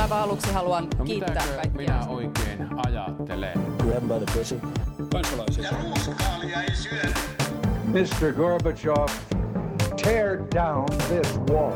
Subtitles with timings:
[0.00, 1.72] Aivan aluksi haluan No kiittää kaikkia.
[1.76, 3.60] minä oikein ajattelen?
[3.78, 4.60] Grab by the pussy.
[5.12, 5.70] kansalaisia.
[7.84, 8.32] Mr.
[8.36, 9.06] Gorbachev,
[10.04, 11.72] tear down this wall.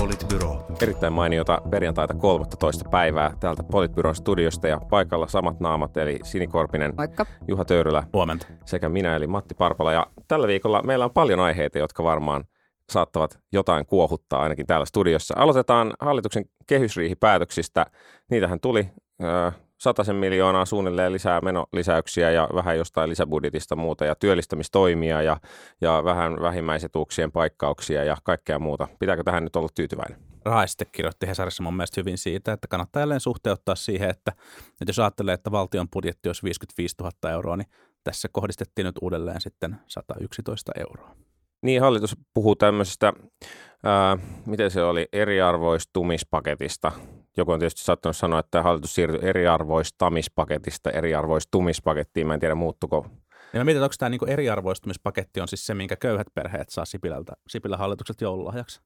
[0.00, 0.66] Politbyro.
[0.82, 2.88] Erittäin mainiota perjantaita 13.
[2.88, 7.26] päivää täältä Politbyron studiosta ja paikalla samat naamat eli Sini Korpinen, Moikka.
[7.48, 8.46] Juha Töyrylä Huomenta.
[8.64, 9.92] sekä minä eli Matti Parpala.
[9.92, 12.44] Ja tällä viikolla meillä on paljon aiheita, jotka varmaan
[12.90, 15.34] saattavat jotain kuohuttaa ainakin täällä studiossa.
[15.38, 17.86] Aloitetaan hallituksen kehysriihipäätöksistä.
[18.30, 18.88] Niitähän tuli
[19.78, 25.40] sataisen miljoonaa suunnilleen lisää menolisäyksiä ja vähän jostain lisäbudjetista muuta ja työllistämistoimia ja,
[25.80, 28.88] ja vähän vähimmäisetuuksien paikkauksia ja kaikkea muuta.
[28.98, 30.18] Pitääkö tähän nyt olla tyytyväinen?
[30.44, 34.32] Raha sitten kirjoitti Hesarissa mun mielestä hyvin siitä, että kannattaa jälleen suhteuttaa siihen, että,
[34.80, 37.68] että jos ajattelee, että valtion budjetti olisi 55 000 euroa, niin
[38.04, 41.14] tässä kohdistettiin nyt uudelleen sitten 111 euroa.
[41.62, 43.12] Niin, hallitus puhuu tämmöisestä,
[43.84, 46.92] ää, miten se oli, eriarvoistumispaketista.
[47.36, 52.26] Joku on tietysti saattanut sanoa, että hallitus siirtyi eriarvoistamispaketista eriarvoistumispakettiin.
[52.26, 53.06] Mä en tiedä, muuttuko.
[53.52, 57.32] Ja mä mietin, onko tämä niinku eriarvoistumispaketti on siis se, minkä köyhät perheet saa Sipilältä,
[57.48, 58.80] Sipilän hallitukselta joululahjaksi.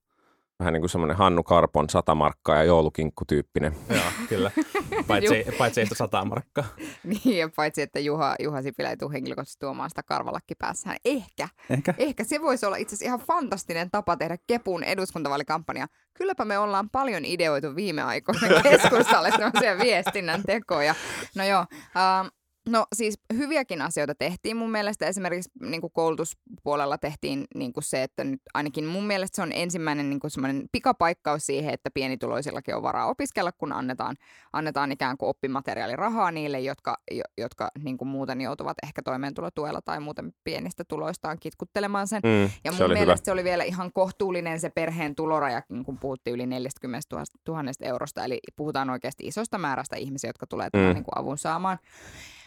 [0.58, 3.77] Vähän niin kuin semmoinen Hannu Karpon sata markkaa ja joulukinkku tyyppinen.
[3.91, 4.50] Joo, kyllä.
[5.09, 6.64] Paitsi, paitsi ei sitä sataa markkaa.
[7.05, 10.97] Niin, ja paitsi että Juha, Juha Sipilä ei tule henkilökohtaisesti tuomaan sitä karvalakki päässään.
[11.05, 11.94] Ehkä, Ehkä.
[11.98, 15.86] ehkä se voisi olla itse asiassa ihan fantastinen tapa tehdä Kepun eduskuntavaalikampanja.
[16.14, 20.94] Kylläpä me ollaan paljon ideoitu viime aikoina keskustalle tämmöisiä viestinnän tekoja.
[21.37, 21.66] No joo,
[21.97, 22.27] ähm,
[22.68, 25.06] No siis hyviäkin asioita tehtiin mun mielestä.
[25.06, 29.52] Esimerkiksi niin kuin koulutuspuolella tehtiin niin kuin se, että nyt ainakin mun mielestä se on
[29.54, 34.16] ensimmäinen niin kuin semmoinen pikapaikkaus siihen, että pienituloisillakin on varaa opiskella, kun annetaan,
[34.52, 40.00] annetaan ikään kuin oppimateriaalirahaa niille, jotka, jo, jotka niin kuin muuten joutuvat ehkä toimeentulotuella tai
[40.00, 42.20] muuten pienistä tuloistaan kitkuttelemaan sen.
[42.24, 43.24] Mm, Ja se mun oli mielestä hyvä.
[43.24, 47.00] se oli vielä ihan kohtuullinen se perheen tuloraja, kun puhuttiin yli 40
[47.48, 48.24] 000 eurosta.
[48.24, 50.94] Eli puhutaan oikeasti isosta määrästä ihmisiä, jotka tulee tämän Mm.
[50.94, 51.78] niin kuin avun saamaan.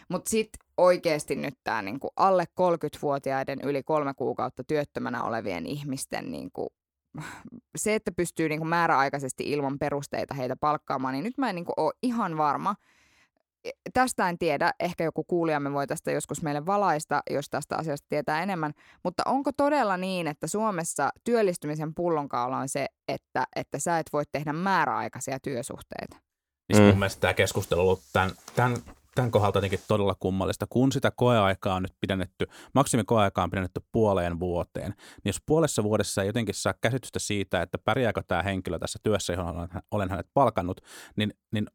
[0.08, 6.30] Mutta sitten oikeasti nyt tämä niin kuin alle 30-vuotiaiden yli kolme kuukautta työttömänä olevien ihmisten
[6.32, 6.68] niin kuin
[7.76, 11.64] se, että pystyy niin kuin määräaikaisesti ilman perusteita heitä palkkaamaan, niin nyt mä en niin
[11.64, 12.74] kuin ole ihan varma.
[13.64, 18.06] E, Tästä en tiedä, ehkä joku kuulijamme voi tästä joskus meille valaista, jos tästä asiasta
[18.08, 18.72] tietää enemmän,
[19.04, 24.22] mutta onko todella niin, että Suomessa työllistymisen pullonkaula on se, että, että sä et voi
[24.32, 26.16] tehdä määräaikaisia työsuhteita?
[26.68, 26.88] Niin Mm.
[26.88, 28.76] mun mielestä tämä keskustelu on ollut tämän, tämän,
[29.16, 30.66] tämän kohdalta jotenkin todella kummallista.
[30.70, 36.22] Kun sitä koeaikaa on nyt pidennetty, maksimikoeaikaa on pidennetty puoleen vuoteen, niin jos puolessa vuodessa
[36.22, 40.80] ei jotenkin saa käsitystä siitä, että pärjääkö tämä henkilö tässä työssä, johon olen, hänet palkannut,
[41.16, 41.66] niin, niin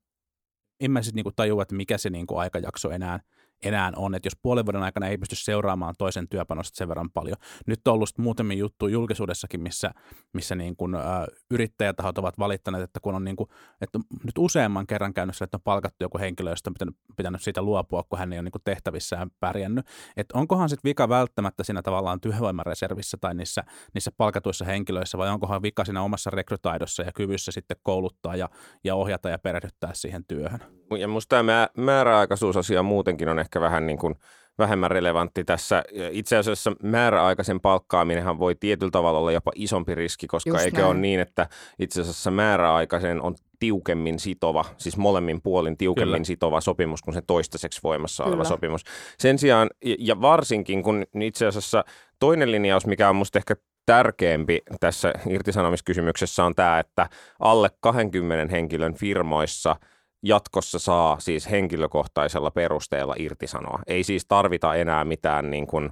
[0.80, 3.20] en mä sitten niinku tajua, että mikä se niinku aikajakso enää,
[3.64, 4.16] enää on.
[4.16, 7.38] Että jos puolen vuoden aikana ei pysty seuraamaan toisen työpanosta sen verran paljon.
[7.68, 9.92] Nyt on ollut muutamia juttuja julkisuudessakin, missä,
[10.34, 13.50] missä niin kuin, ä, yrittäjätahot ovat valittaneet, että kun on niin kuin,
[13.82, 17.42] että nyt useamman kerran käynyt sille, että on palkattu joku henkilö, josta on pitänyt, pitänyt
[17.42, 19.86] siitä luopua, kun hän ei ole niin kuin tehtävissään pärjännyt.
[20.18, 25.62] Että onkohan sitten vika välttämättä siinä tavallaan työvoimareservissä tai niissä, niissä palkatuissa henkilöissä, vai onkohan
[25.62, 28.50] vika siinä omassa rekrytaidossa ja kyvyssä sitten kouluttaa ja,
[28.84, 30.81] ja ohjata ja perehdyttää siihen työhön?
[31.00, 34.16] Ja musta tämä määräaikaisuusasia muutenkin on ehkä vähän niin kuin
[34.58, 35.84] vähemmän relevantti tässä.
[36.12, 40.88] Itse asiassa määräaikaisen palkkaaminenhan voi tietyllä tavalla olla jopa isompi riski, koska Just eikö näin.
[40.92, 41.48] ole niin, että
[41.80, 46.24] itse asiassa määräaikaisen on tiukemmin sitova, siis molemmin puolin tiukemmin Kyllä.
[46.26, 48.50] sitova sopimus kuin se toistaiseksi voimassa oleva Kyllä.
[48.50, 48.82] sopimus.
[49.18, 49.70] Sen sijaan,
[50.00, 51.84] ja- varsinkin kun itse asiassa
[52.20, 57.10] toinen linjaus, mikä on musta ehkä tärkeämpi tässä irtisanomiskysymyksessä on tämä, että
[57.40, 59.76] alle 20 henkilön firmoissa
[60.24, 63.80] jatkossa saa siis henkilökohtaisella perusteella irtisanoa.
[63.88, 65.90] Ei siis tarvita enää mitään niin kuin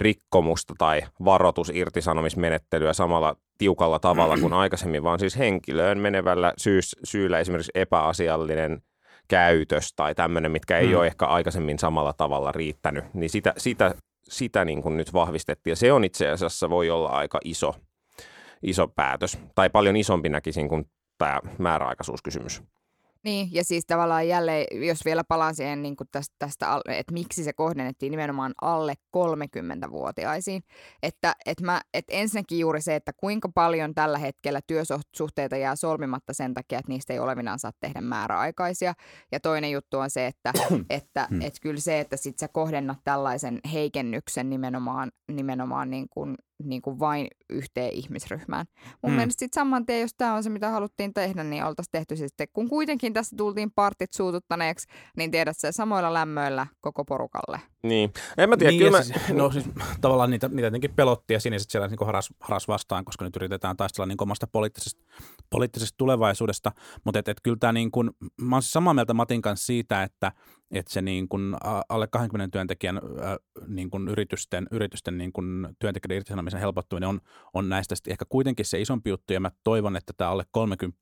[0.00, 7.72] rikkomusta tai varoitusirtisanomismenettelyä samalla tiukalla tavalla kuin aikaisemmin, vaan siis henkilöön menevällä syys, syyllä esimerkiksi
[7.74, 8.82] epäasiallinen
[9.28, 10.96] käytös tai tämmöinen, mitkä ei Mm.
[10.96, 13.94] ole ehkä aikaisemmin samalla tavalla riittänyt, niin sitä, sitä,
[14.28, 15.72] sitä niin kuin nyt vahvistettiin.
[15.72, 17.74] Ja se on itse asiassa voi olla aika iso,
[18.62, 20.84] iso päätös, tai paljon isompi näkisin kuin
[21.18, 22.62] tämä määräaikaisuuskysymys.
[23.24, 27.44] Niin, ja siis tavallaan jälleen, jos vielä palaan siihen niin kuin tästä, tästä, että miksi
[27.44, 30.62] se kohdennettiin nimenomaan alle 30-vuotiaisiin.
[31.02, 36.32] Että, että, mä, että ensinnäkin juuri se, että kuinka paljon tällä hetkellä työsuhteita jää solmimatta
[36.32, 38.94] sen takia, että niistä ei olevinaan saa tehdä määräaikaisia.
[39.32, 40.52] Ja toinen juttu on se, että,
[40.90, 46.82] että, että kyllä se, että sit sä kohdennat tällaisen heikennyksen nimenomaan, nimenomaan niin kuin, niin
[46.82, 48.66] kuin vain yhteen ihmisryhmään.
[49.02, 49.16] Mun Mm.
[49.16, 52.28] mielestä sitten saman tien, jos tämä on se, mitä haluttiin tehdä, niin oltaisiin tehty se
[52.28, 57.60] sitten, kun kuitenkin tässä tultiin partit suututtaneeksi, niin tiedät se samoilla lämmöillä koko porukalle.
[57.84, 58.12] Niin.
[58.38, 59.02] En mä tiedä, Niin, kyllä mä...
[59.02, 59.64] siis, no siis
[60.00, 63.76] tavallaan niitä, niitä jotenkin pelotti ja siniset siellä niin haras, haras, vastaan, koska nyt yritetään
[63.76, 65.04] taistella niin omasta poliittisesta,
[65.50, 66.72] poliittisesta tulevaisuudesta.
[67.04, 68.10] Mutta et, et kyllä tämä niin kuin,
[68.40, 70.32] mä oon siis samaa mieltä Matin kanssa siitä, että
[70.70, 71.56] että se niin kuin
[71.88, 73.00] alle 20 työntekijän
[73.66, 77.20] niin kuin yritysten, yritysten niin kuin työntekijöiden irtisanomisen helpottuminen on,
[77.54, 80.98] on näistä ehkä kuitenkin se isompi juttu, ja mä toivon, että tämä alle 30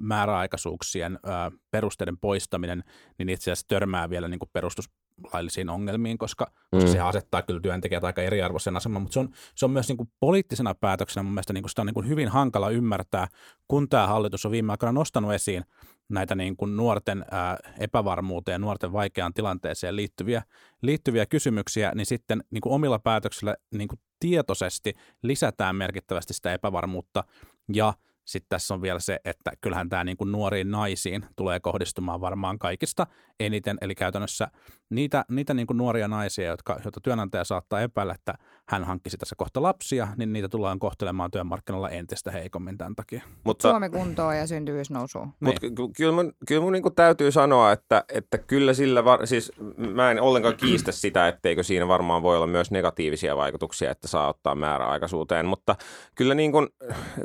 [0.00, 1.18] määräaikaisuuksien
[1.70, 2.84] perusteiden poistaminen,
[3.18, 4.50] niin itse asiassa törmää vielä niin kuin
[5.16, 6.92] perustuslaillisiin ongelmiin, koska, koska mm.
[6.92, 10.12] se asettaa kyllä työntekijät aika eriarvoisen aseman, mutta se on, se on myös niin kuin
[10.20, 13.28] poliittisena päätöksenä mun mielestä niin kuin sitä on niin kuin hyvin hankala ymmärtää,
[13.68, 15.64] kun tämä hallitus on viime aikoina nostanut esiin
[16.08, 20.42] näitä niin kuin nuorten ää, epävarmuuteen, nuorten vaikeaan tilanteeseen liittyviä,
[20.82, 27.24] liittyviä kysymyksiä, niin sitten niin kuin omilla päätöksillä niin kuin tietoisesti lisätään merkittävästi sitä epävarmuutta
[27.74, 27.94] ja
[28.24, 32.58] sitten tässä on vielä se, että kyllähän tämä niin kuin nuoriin naisiin tulee kohdistumaan varmaan
[32.58, 33.06] kaikista
[33.40, 34.48] eniten, eli käytännössä
[34.94, 38.34] niitä, niitä niin kuin nuoria naisia, jotka, joita työnantaja saattaa epäillä, että
[38.68, 43.22] hän hankkisi tässä kohta lapsia, niin niitä tullaan kohtelemaan työmarkkinoilla entistä heikommin tämän takia.
[43.44, 45.26] Mutta, Suomi kuntoon ja syntyvyys nousuu.
[45.40, 45.74] Mutta niin.
[45.74, 50.10] ky- kyllä mun, kyllä mun niin täytyy sanoa, että, että kyllä sillä, var- siis mä
[50.10, 54.54] en ollenkaan kiistä sitä, etteikö siinä varmaan voi olla myös negatiivisia vaikutuksia, että saa ottaa
[54.54, 55.76] määräaikaisuuteen, mutta
[56.14, 56.68] kyllä niin kuin,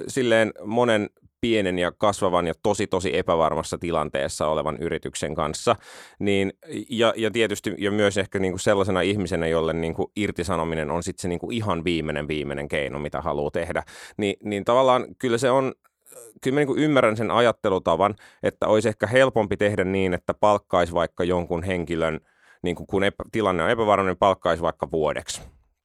[0.08, 1.10] silleen monen
[1.48, 5.76] pienen ja kasvavan ja tosi tosi epävarmassa tilanteessa olevan yrityksen kanssa.
[6.20, 6.54] Niin,
[6.90, 11.04] ja, ja tietysti ja myös ehkä niin kuin sellaisena ihmisenä, jolle niin kuin irtisanominen on
[11.04, 13.84] sitten se niin kuin ihan viimeinen viimeinen keino, mitä haluaa tehdä.
[14.18, 15.74] Niin, niin tavallaan kyllä se on
[16.42, 21.24] kyllä mä niin ymmärrän sen ajattelutavan, että olisi ehkä helpompi tehdä niin, että palkkaisi vaikka
[21.24, 22.20] jonkun henkilön,
[22.62, 25.42] niin kuin kun epä, tilanne on epävarma, niin palkkaisi vaikka vuodeksi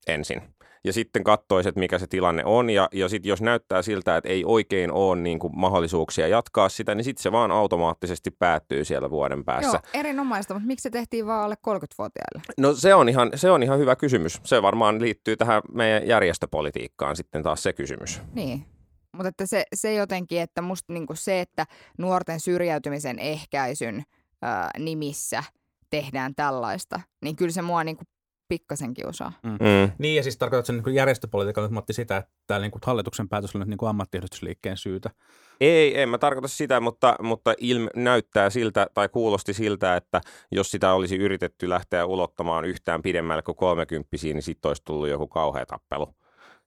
[0.07, 0.43] ensin
[0.85, 2.71] ja sitten katsoisi, että mikä se tilanne on.
[2.71, 6.95] Ja, ja sitten jos näyttää siltä, että ei oikein ole niin kuin mahdollisuuksia jatkaa sitä,
[6.95, 9.81] niin sitten se vaan automaattisesti päättyy siellä vuoden päässä.
[9.85, 12.43] Joo, erinomaista, mutta miksi se tehtiin vaan alle 30-vuotiaille?
[12.59, 14.41] No se on, ihan, se on ihan hyvä kysymys.
[14.45, 18.21] Se varmaan liittyy tähän meidän järjestöpolitiikkaan sitten taas se kysymys.
[18.35, 18.65] Niin.
[19.13, 21.67] Mutta että se, se jotenkin, että musta niinku se, että
[21.99, 24.03] nuorten syrjäytymisen ehkäisyn
[24.43, 25.45] ää, nimissä
[25.91, 28.05] tehdään tällaista, niin kyllä se mua niinku
[28.53, 29.33] pikkasen kiusaa.
[29.43, 29.51] Mm.
[29.51, 29.93] Mm.
[29.99, 33.29] Niin, ja siis tarkoitat sen niin järjestöpolitiikalla nyt Matti sitä, että tämä niin kuin hallituksen
[33.29, 35.11] päätös on nyt niin kuin ammattiyhdistysliikkeen syytä.
[35.61, 40.21] Ei, en mä tarkoita sitä, mutta, mutta ilme, näyttää siltä tai kuulosti siltä, että
[40.51, 45.29] jos sitä olisi yritetty lähteä ulottamaan yhtään pidemmälle kuin 30, niin sitten olisi tullut joku
[45.29, 46.15] kauhea tappelu.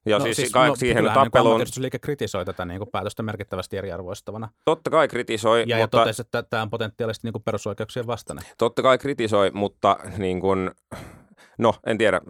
[0.05, 1.61] Ja no, siis, siis ka- no, siihen niin tappeluun...
[1.79, 4.47] Niin kritisoi tätä niin kuin päätöstä merkittävästi eriarvoistavan.
[4.65, 5.59] Totta kai kritisoi.
[5.67, 5.97] Ja, mutta...
[5.97, 8.43] ja totesi, että tämä on potentiaalisesti niin kuin perusoikeuksien vastainen.
[8.57, 10.71] Totta kai kritisoi, mutta niin kuin,
[11.57, 12.21] No, en tiedä.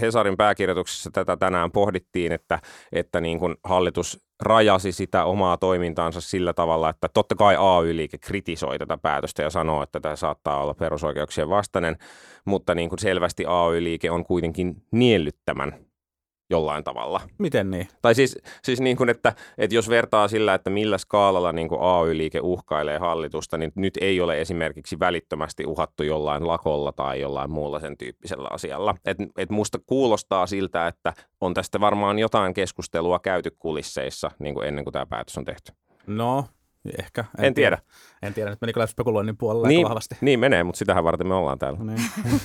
[0.00, 2.58] Hesarin pääkirjoituksessa tätä tänään pohdittiin, että,
[2.92, 8.78] että niin kuin hallitus rajasi sitä omaa toimintaansa sillä tavalla, että totta kai AY-liike kritisoi
[8.78, 11.96] tätä päätöstä ja sanoo, että tämä saattaa olla perusoikeuksien vastainen,
[12.44, 15.86] mutta niin kuin selvästi AY-liike on kuitenkin niellyttämän
[16.50, 17.20] jollain tavalla.
[17.38, 17.88] Miten niin?
[18.02, 21.80] Tai siis, siis niin kuin, että, että jos vertaa sillä, että millä skaalalla niin kuin
[21.80, 27.80] AY-liike uhkailee hallitusta, niin nyt ei ole esimerkiksi välittömästi uhattu jollain lakolla tai jollain muulla
[27.80, 28.94] sen tyyppisellä asialla.
[29.04, 34.68] Et, et musta kuulostaa siltä, että on tästä varmaan jotain keskustelua käyty kulisseissa niin kuin
[34.68, 35.72] ennen kuin tämä päätös on tehty.
[36.06, 36.44] No,
[36.98, 37.24] Ehkä.
[37.38, 37.76] En, en tiedä.
[37.76, 37.94] tiedä.
[38.22, 40.16] En tiedä, nyt meni kyllä spekuloinnin puolella niin, vahvasti.
[40.20, 41.78] Niin menee, mutta sitähän varten me ollaan täällä.
[41.78, 42.00] Niin.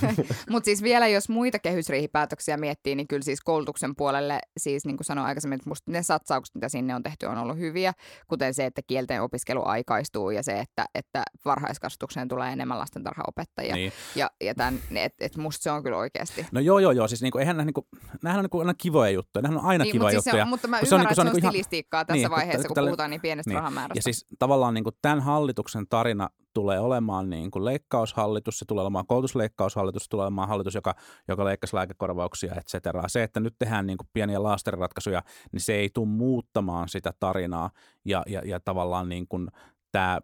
[0.50, 5.04] mutta siis vielä, jos muita kehysriihipäätöksiä miettii, niin kyllä siis koulutuksen puolelle, siis niin kuin
[5.04, 7.92] sanoin aikaisemmin, että musta ne satsaukset, mitä sinne on tehty, on ollut hyviä,
[8.28, 13.74] kuten se, että kielten opiskelu aikaistuu ja se, että, että varhaiskasvatukseen tulee enemmän lastentarhaopettajia.
[13.74, 13.92] Niin.
[14.16, 16.46] Ja, ja tämän, että et musta se on kyllä oikeasti.
[16.52, 17.08] No joo, joo, joo.
[17.08, 17.88] Siis niinku, eihän niinku,
[18.22, 19.42] nämähän on niinku aina kivoja juttuja.
[19.42, 20.42] Nämähän on aina niin, kivoja mutta siis juttuja.
[20.42, 22.14] Se on, mutta mä ymmärrän, se on, niinku, se on, että se on stilistiikkaa tässä
[22.14, 23.98] niin, vaiheessa, kun tälle, puhutaan niin pienestä niin, rahamäärästä.
[23.98, 28.82] Ja siis tavallaan niin kuin tämän hallituksen tarina tulee olemaan niin kuin leikkaushallitus, se tulee
[28.82, 30.94] olemaan koulutusleikkaushallitus, se tulee olemaan hallitus, joka,
[31.28, 33.02] joka leikkasi lääkekorvauksia, et cetera.
[33.06, 35.22] Se, että nyt tehdään niin kuin pieniä laasteriratkaisuja,
[35.52, 37.70] niin se ei tule muuttamaan sitä tarinaa
[38.04, 39.48] ja, ja, ja tavallaan niin kuin
[39.92, 40.20] tämä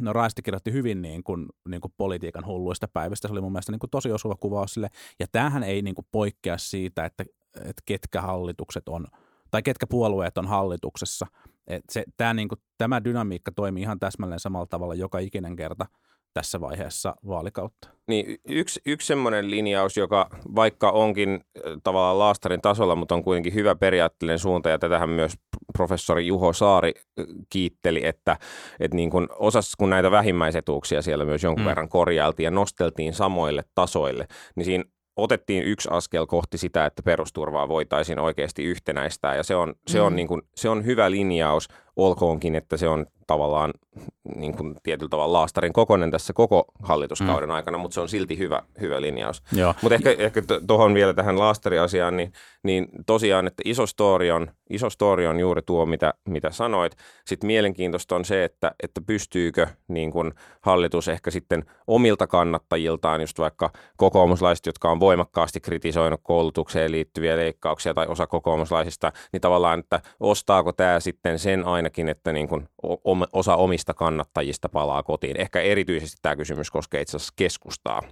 [0.00, 3.28] No Raisti kirjoitti hyvin niin kuin, niin kuin politiikan hulluista päivistä.
[3.28, 4.88] Se oli mun mielestä niin kuin tosi osuva kuvaus sille.
[5.20, 7.24] Ja tämähän ei niin kuin poikkea siitä, että,
[7.56, 9.06] että ketkä hallitukset on,
[9.50, 11.26] tai ketkä puolueet on hallituksessa–
[11.66, 15.86] et se, tää, niinku, tämä dynamiikka toimii ihan täsmälleen samalla tavalla joka ikinen kerta
[16.34, 17.88] tässä vaiheessa vaalikautta.
[18.08, 21.40] Niin, yksi, yksi semmoinen linjaus, joka vaikka onkin
[21.84, 25.32] tavallaan laastarin tasolla, mutta on kuitenkin hyvä periaatteellinen suunta, ja tätähän myös
[25.72, 26.92] professori Juho Saari
[27.48, 28.36] kiitteli, että,
[28.80, 31.68] että niin kun osassa, kun näitä vähimmäisetuuksia siellä myös jonkun mm.
[31.68, 34.26] verran korjailtiin ja nosteltiin samoille tasoille,
[34.56, 34.84] niin siinä
[35.16, 40.12] otettiin yksi askel kohti sitä, että perusturvaa voitaisiin oikeasti yhtenäistää ja se on, se on,
[40.12, 40.16] mm.
[40.16, 43.72] niin kuin, se on hyvä linjaus, olkoonkin, että se on tavallaan
[44.36, 47.54] niin kuin tietyllä tavalla laastarin kokonen tässä koko hallituskauden mm.
[47.54, 49.42] aikana, mutta se on silti hyvä, hyvä linjaus.
[49.52, 49.74] Joo.
[49.82, 54.90] Mutta ehkä, ehkä tuohon vielä tähän laastariasiaan, niin, niin tosiaan, että iso story on, iso
[54.90, 56.96] story on juuri tuo, mitä, mitä sanoit.
[57.26, 63.38] Sitten mielenkiintoista on se, että, että pystyykö niin kuin hallitus ehkä sitten omilta kannattajiltaan, just
[63.38, 70.00] vaikka kokoomuslaiset, jotka on voimakkaasti kritisoinut koulutukseen liittyviä leikkauksia tai osa kokoomuslaisista, niin tavallaan, että
[70.20, 72.68] ostaako tämä sitten sen ainakin, että niin kuin
[73.32, 75.40] osa omista kannattajista palaa kotiin.
[75.40, 78.02] Ehkä erityisesti tämä kysymys koskee itse asiassa keskustaa.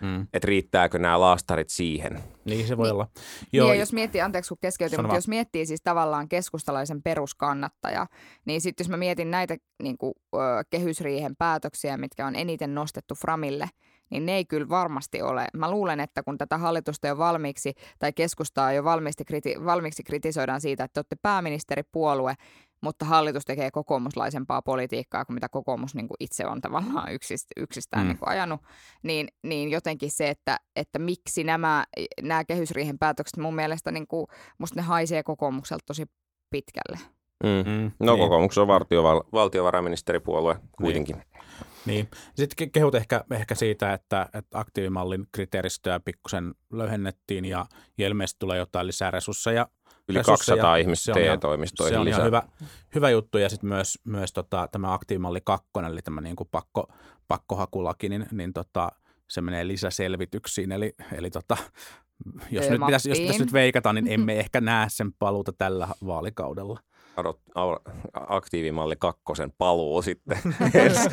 [0.00, 0.22] Mm.
[0.34, 2.22] Että riittääkö nämä laastarit siihen?
[2.44, 2.92] Niin se voi Niin.
[2.94, 3.06] olla.
[3.52, 3.66] Joo.
[3.66, 5.16] Joo, Ja jos miettii, anteeksi kun keskeytin, Sano mutta vaan.
[5.18, 8.06] jos miettii siis tavallaan keskustalaisen peruskannattaja,
[8.44, 10.38] niin sitten jos mä mietin näitä niin kuin, ö,
[10.70, 13.68] kehysriihen päätöksiä, mitkä on eniten nostettu Framille,
[14.10, 15.46] niin ne ei kyllä varmasti ole.
[15.56, 20.60] Mä luulen, että kun tätä hallitusta jo valmiiksi tai keskustaa jo valmiiksi, kriti- valmiiksi kritisoidaan
[20.60, 22.34] siitä, että te olette pääministeripuolue,
[22.82, 28.02] mutta hallitus tekee kokoomuslaisempaa politiikkaa kuin mitä kokoomus niin kuin itse on tavallaan yksist, yksistään
[28.04, 28.08] Mm.
[28.08, 28.60] niin kuin ajanut,
[29.02, 31.84] niin, niin jotenkin se, että, että miksi nämä,
[32.22, 34.26] nämä kehysriihen päätökset mun mielestä, niin kuin,
[34.58, 36.04] musta ne haisee kokoomukselta tosi
[36.50, 36.98] pitkälle.
[37.44, 37.70] Mm.
[37.72, 38.22] Mm, No niin.
[38.24, 41.22] kokoomuksessa on valtioval- valtiovarainministeripuolue kuitenkin.
[41.86, 42.08] Niin.
[42.34, 47.66] Sitten ke- kehut ehkä, ehkä siitä, että, että aktiivimallin kriteeristöä pikkusen löyhennettiin ja,
[47.98, 49.68] ja ilmeisesti tulee jotain lisää resursseja.
[50.10, 50.56] Yli resursseja.
[50.56, 52.18] 200 ihmistä TE-toimistoihin Se on lisää.
[52.18, 52.42] ihan hyvä,
[52.94, 56.92] hyvä juttu ja sitten myös, myös tota, tämä aktiivimalli 2, eli tämä niin kuin pakko,
[57.28, 58.88] pakkohakulaki, niin, niin tota,
[59.30, 60.72] se menee lisäselvityksiin.
[60.72, 61.56] Eli, eli tota,
[62.50, 66.80] jos, nyt pitäisi, jos pitäisi nyt veikata, niin emme ehkä näe sen paluuta tällä vaalikaudella.
[68.14, 70.38] Aktiivimalli kakkosen paluu sitten
[70.74, 71.08] ensi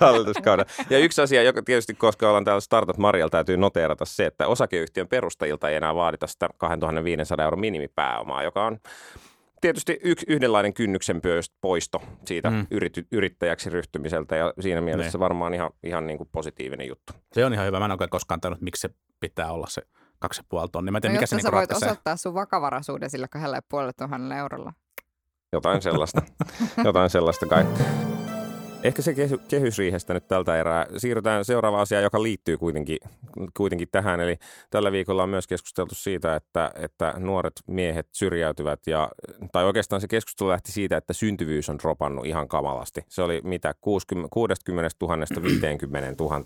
[0.00, 0.70] hallituskaudella.
[0.90, 5.08] Ja yksi asia, joka tietysti, koska ollaan täällä Startup Marjalla, täytyy noteerata se, että osakeyhtiön
[5.08, 8.78] perustajilta ei enää vaadita sitä 2500 euron minimipääomaa, joka on
[9.60, 11.20] tietysti yksi yhdenlainen kynnyksen
[11.60, 12.66] poisto siitä Mm.
[12.70, 15.20] yrity, yrittäjäksi ryhtymiseltä ja siinä mielessä Niin.
[15.20, 17.12] varmaan ihan, ihan niin kuin positiivinen juttu.
[17.32, 17.78] Se on ihan hyvä.
[17.78, 19.82] Mä en ole koskaan tajunnut, miksi se pitää olla se
[20.18, 20.92] kaksi ja puoli tonnia.
[20.92, 21.88] Mä en No, mikä se niinku sä voit ratkaisee.
[21.88, 24.72] osoittaa sun vakavaraisuuden sillä kahdella ja puolella tuhannella eurolla.
[25.56, 26.22] Jotain sellaista.
[26.84, 27.64] Jotain sellaista kai.
[28.86, 30.86] Ehkä se kehy- kehysriihestä nyt tältä erää.
[30.96, 32.98] Siirrytään seuraavaan asiaan, joka liittyy kuitenkin,
[33.56, 34.20] kuitenkin tähän.
[34.20, 34.38] Eli
[34.70, 38.80] tällä viikolla on myös keskusteltu siitä, että, että nuoret miehet syrjäytyvät.
[38.86, 39.10] Ja,
[39.52, 43.00] tai oikeastaan se keskustelu lähti siitä, että syntyvyys on dropannut ihan kamalasti.
[43.08, 46.42] Se oli mitä 60, 60 000 50 000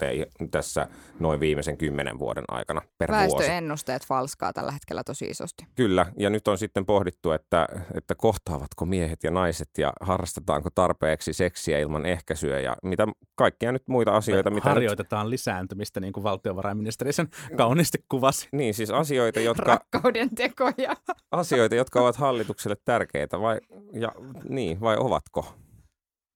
[0.50, 3.36] tässä noin viimeisen kymmenen vuoden aikana per vuosi.
[3.36, 5.66] Väestöennusteet falskaa tällä hetkellä tosi isosti.
[5.74, 11.32] Kyllä, ja nyt on sitten pohdittu, että, että kohtaavatko miehet ja naiset ja harrastetaanko tarpeeksi
[11.32, 14.50] seksiä ilman ehkäisyä ja mitä kaikkia nyt muita asioita.
[14.50, 18.48] Mitä nyt, Harjoitetaan lisääntymistä, niin kuin valtiovarainministeri sen kauniisti kuvasi.
[18.52, 20.96] niin, siis asioita jotka, Rakkauden tekoja.
[21.32, 23.60] asioita, jotka ovat hallitukselle tärkeitä vai,
[23.92, 24.12] ja,
[24.48, 25.54] niin, vai ovatko?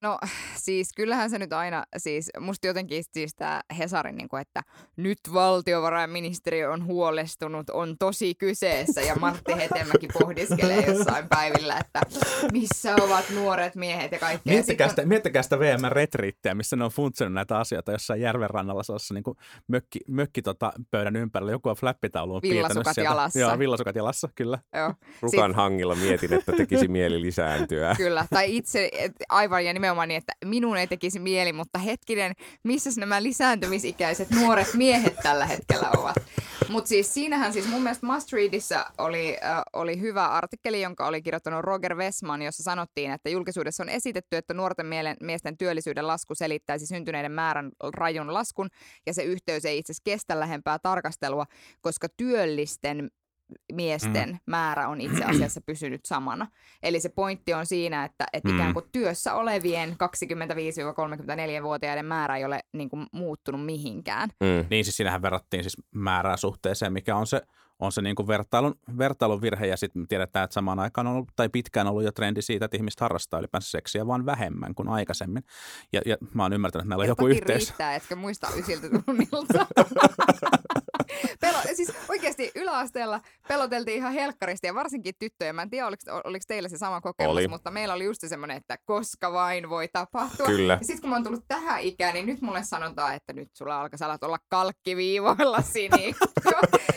[0.05, 0.19] No
[0.67, 4.63] siis kyllähän se nyt aina, siis musta jotenkin siis tämä Hesarin, niin kuin, että
[4.97, 12.01] nyt valtiovarainministeriö on huolestunut, on tosi kyseessä ja Martti Hetemäki pohdiskelee jossain päivillä, että
[12.53, 14.53] missä ovat nuoret miehet ja kaikkea.
[14.53, 19.15] Miettikää sitä, miettikää sitä VM-retriittiä, missä ne on funtsinut näitä asioita jossain järven rannalla sellaisessa
[19.15, 19.37] niin kuin
[19.69, 21.53] mökki, mökki tota, pöydän ympärillä.
[21.53, 23.11] Joku on flappitauluun piirtänyt Villasukat sieltä.
[23.11, 23.39] jalassa.
[23.39, 24.59] Joo, villasukat jalassa, kyllä.
[24.77, 24.95] Joo.
[25.23, 27.95] Rukan hangilla mietin, että tekisi mieli lisääntyä.
[27.97, 28.91] Kyllä, tai itse
[29.29, 32.33] aivan ja nimenomaan niin, että minun ei tekisi mieli, mutta hetkinen,
[32.63, 36.17] missä nämä lisääntymisikäiset nuoret miehet tällä hetkellä ovat?
[36.69, 41.23] Mutta siis siinähän siis mun mielestä Must Readissä oli, äh, oli hyvä artikkeli, jonka oli
[41.23, 46.35] kirjoittanut Roger Westman, jossa sanottiin, että julkisuudessa on esitetty, että nuorten mielen, miesten työllisyyden lasku
[46.35, 48.69] selittäisi syntyneiden määrän rajun laskun,
[49.07, 51.47] ja se yhteys ei itse asiassa kestä lähempää tarkastelua,
[51.81, 53.11] koska työllisten
[53.73, 54.39] miesten mm.
[54.47, 56.47] määrä on itse asiassa pysynyt samana.
[56.83, 58.55] Eli se pointti on siinä, että, että Mm.
[58.55, 64.29] ikään kuin työssä olevien 25-34-vuotiaiden määrä ei ole niin kuin, muuttunut mihinkään.
[64.41, 64.65] Mm.
[64.71, 67.43] Niin siis siinähän verrattiin siis määrää suhteeseen, mikä on se,
[67.79, 69.67] on se niin kuin vertailun, vertailun virhe.
[69.67, 72.77] Ja sitten tiedetään, että samaan aikaan on ollut, tai pitkään ollut jo trendi siitä, että
[72.77, 75.43] ihmiset harrastaa ylipäänsä seksiä vaan vähemmän kuin aikaisemmin.
[75.93, 77.69] Ja, ja mä oon ymmärtänyt, että meillä on joku yhteys.
[77.69, 79.67] riittää, etkä muista ysiltä tunnilta.
[81.41, 85.53] Pelo, siis oikeasti yläasteella peloteltiin ihan helkkaristi ja varsinkin tyttöjä.
[85.53, 87.49] Mä en tiedä, oliko, oliko teillä se sama kokemus, Oli.
[87.49, 90.47] mutta meillä oli just se semmoinen, että koska vain voi tapahtua.
[90.47, 90.73] Kyllä.
[90.73, 93.81] Ja sitten kun mä oon tullut tähän ikään, niin nyt mulle sanotaan, että nyt sulla
[93.81, 96.15] alkaa olla kalkkiviivoilla sini.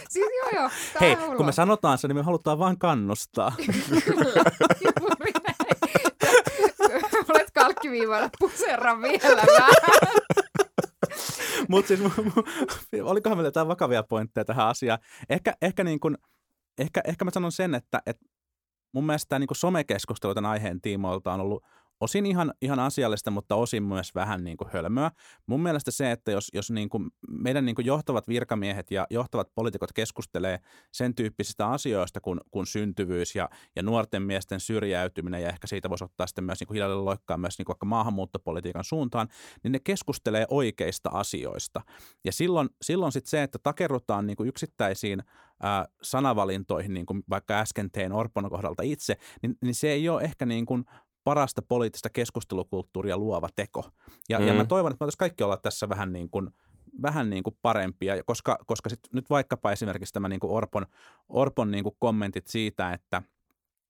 [0.10, 0.70] Siis joo joo.
[1.02, 3.52] Hei, kun me sanotaan se, niin me halutaan vain kannustaa.
[7.30, 9.70] Olet kalkkiviivoilla puserran vielä vähän.
[11.70, 12.02] Mutta siis
[13.04, 15.00] olikohan meillä jotain vakavia pointteja tähän asiaan.
[15.30, 16.18] Ehkä, ehkä, niin kun,
[16.78, 18.26] ehkä, ehkä mä sanon sen, että, että
[18.94, 21.64] mun mielestä tämä niin somekeskustelu tämän aiheen tiimoilta on ollut,
[22.00, 25.12] osin ihan, ihan asiallista, mutta osin myös vähän niin kuin hölmöä.
[25.46, 29.52] Mun mielestä se, että jos, jos niin kuin meidän niin kuin johtavat virkamiehet ja johtavat
[29.56, 30.60] poliitikot keskustelee
[30.94, 36.04] sen tyyppisistä asioista kuin, kuin syntyvyys ja, ja nuorten miesten syrjäytyminen ja ehkä siitä voisi
[36.04, 39.28] ottaa sitten myös niin kuin hiljalleen loikkaa myös niin kuin vaikka maahanmuuttopolitiikan suuntaan,
[39.64, 41.82] niin ne keskustelee oikeista asioista.
[42.26, 45.24] Ja silloin, silloin sitten se, että takerrutaan niin kuin yksittäisiin
[45.62, 50.22] ää, sanavalintoihin, niin kuin vaikka äsken tein Orpon kohdalta itse, niin, niin se ei ole
[50.22, 50.86] ehkä niin kuin
[51.28, 53.90] parasta poliittista keskustelukulttuuria luova teko.
[54.30, 54.48] Ja, mm.
[54.48, 56.50] ja mä toivon, että me kaikki olla tässä vähän niin kuin,
[57.02, 60.86] vähän niin kuin parempia, koska, koska sit nyt vaikkapa esimerkiksi tämä niin kuin Orpon,
[61.30, 63.22] Orpon niin kuin kommentit siitä, että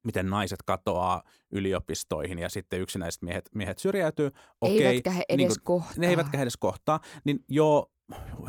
[0.03, 4.32] miten naiset katoaa yliopistoihin ja sitten yksinäiset miehet, miehet syrjäytyy.
[4.62, 5.94] Okei, eivätkä he edes niin kuin, kohtaa.
[5.98, 7.00] Ne eivätkä he edes kohtaa.
[7.24, 7.91] Niin joo,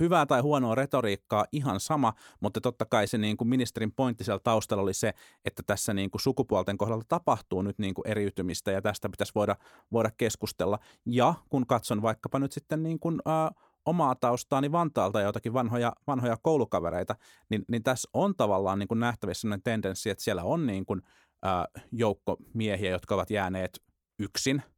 [0.00, 4.40] hyvää tai huonoa retoriikkaa ihan sama, mutta totta kai se niin kuin ministerin pointti siellä
[4.44, 8.82] taustalla oli se, että tässä niin kuin sukupuolten kohdalla tapahtuu nyt niin kuin eriytymistä ja
[8.82, 9.56] tästä pitäisi voida,
[9.92, 10.78] voida keskustella.
[11.06, 13.50] Ja kun katson vaikkapa nyt sitten niin kuin, ää,
[13.84, 17.16] omaa taustaani Vantaalta ja jotakin vanhoja, vanhoja koulukavereita,
[17.50, 21.02] niin, niin tässä on tavallaan niin kuin nähtävissä sellainen tendenssi, että siellä on niin kuin,
[21.42, 23.82] ää, joukko miehiä, jotka ovat jääneet
[24.18, 24.62] yksin–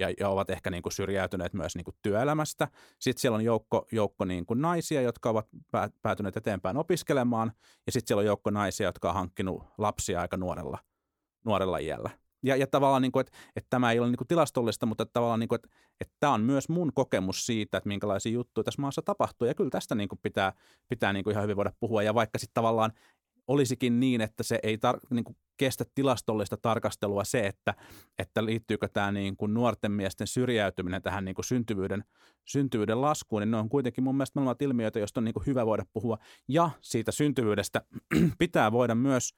[0.00, 2.68] ja, ja ovat ehkä niin kuin syrjäytyneet myös niin kuin työelämästä.
[2.98, 5.48] Sitten siellä on joukko, joukko niin kuin naisia, jotka ovat
[6.02, 7.52] päätyneet eteenpäin opiskelemaan,
[7.86, 10.78] ja sitten siellä on joukko naisia, jotka on hankkinut lapsia aika nuorella,
[11.44, 12.10] nuorella iällä.
[12.42, 15.12] Ja, ja tavallaan, niin kuin, että, että tämä ei ole niin kuin tilastollista, mutta että
[15.12, 15.68] tavallaan, niin kuin, että,
[16.00, 19.48] että tämä on myös mun kokemus siitä, että minkälaisia juttuja tässä maassa tapahtuu.
[19.48, 20.52] Ja kyllä tästä niin kuin pitää,
[20.88, 22.02] pitää niin kuin ihan hyvin voida puhua.
[22.02, 22.92] Ja vaikka sitten tavallaan
[23.50, 27.74] olisikin niin, että se ei tar- niin kuin kestä tilastollista tarkastelua se, että,
[28.18, 32.04] että liittyykö tämä niin kuin nuorten miesten syrjäytyminen tähän niin kuin syntyvyyden,
[32.44, 35.66] syntyvyyden laskuun, niin ne on kuitenkin mun mielestä molemmat ilmiöitä, joista on niin kuin hyvä
[35.66, 36.18] voida puhua.
[36.48, 37.82] Ja siitä syntyvyydestä
[38.38, 39.34] pitää voida myös,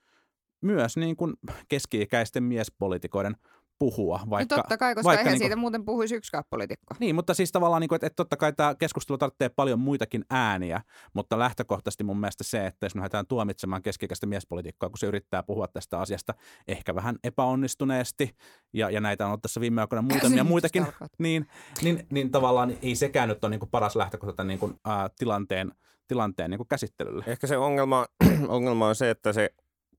[0.61, 1.35] myös niin kuin
[1.69, 3.37] keski-ikäisten miespolitikoiden
[3.79, 4.21] puhua.
[4.25, 6.95] No Vaikka, totta kai, koska vaikka eihän niinku- siitä muuten puhuisi yksikään poliitikko.
[7.01, 10.25] Niin, mutta siis tavallaan, niin kuin, että, että totta kai tämä keskustelu tarvitsee paljon muitakin
[10.31, 10.83] ääniä,
[11.15, 15.43] mutta lähtökohtaisesti mun mielestä se, että jos me lähdetään tuomitsemaan keskikäistä miespolitiikkaa, kun se yrittää
[15.43, 16.35] puhua tästä asiasta
[16.69, 18.37] ehkä vähän epäonnistuneesti,
[18.73, 20.87] ja, ja näitä on ollut tässä viime aikoina muutamia muitakin,
[21.19, 21.47] niin,
[21.83, 25.11] niin, niin tavallaan ei sekään nyt ole niin kuin paras lähtökohta tämän niin kuin, ää,
[25.19, 25.73] tilanteen,
[26.09, 27.25] tilanteen niin kuin käsittelylle.
[27.27, 28.07] Ehkä se ongelma,
[28.49, 29.51] ongelma on se, että se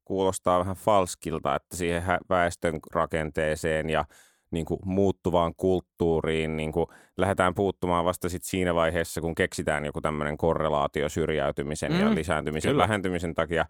[0.05, 4.05] kuulostaa vähän falskilta, että siihen väestön rakenteeseen ja
[4.53, 6.87] niin kuin muuttuvaan kulttuuriin niin kuin
[7.17, 12.69] lähdetään puuttumaan vasta sit siinä vaiheessa, kun keksitään joku tämmöinen korrelaatio syrjäytymisen mm, ja lisääntymisen
[12.69, 12.83] kyllä.
[12.83, 13.65] vähentymisen takia.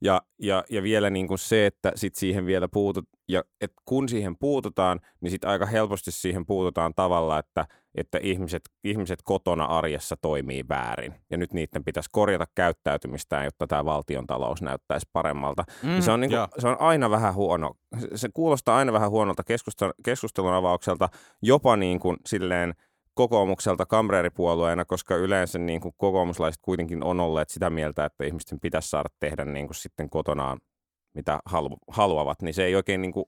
[0.00, 4.08] Ja, ja, ja vielä niin kuin se, että sit siihen vielä puutut, ja et kun
[4.08, 10.16] siihen puututaan, niin sit aika helposti siihen puututaan tavalla, että, että ihmiset, ihmiset kotona arjessa
[10.22, 11.14] toimii väärin.
[11.30, 15.64] Ja nyt niiden pitäisi korjata käyttäytymistään, jotta tämä valtion talous näyttäisi paremmalta.
[15.82, 16.48] Mm, se, on niin kuin, joo.
[16.58, 17.74] se on aina vähän huono.
[17.98, 21.08] Se, se kuulostaa aina vähän huonolta keskustelun, keskustelun avaukselta,
[21.42, 22.74] jopa niin kuin silleen
[23.14, 28.88] kokoomukselta kamreeripuolueena, koska yleensä niin kuin kokoomuslaiset kuitenkin on olleet sitä mieltä, että ihmisten pitäisi
[28.88, 30.58] saada tehdä niin kuin sitten kotonaan
[31.14, 33.24] mitä halu- haluavat, niin se ei oikein niin kuin,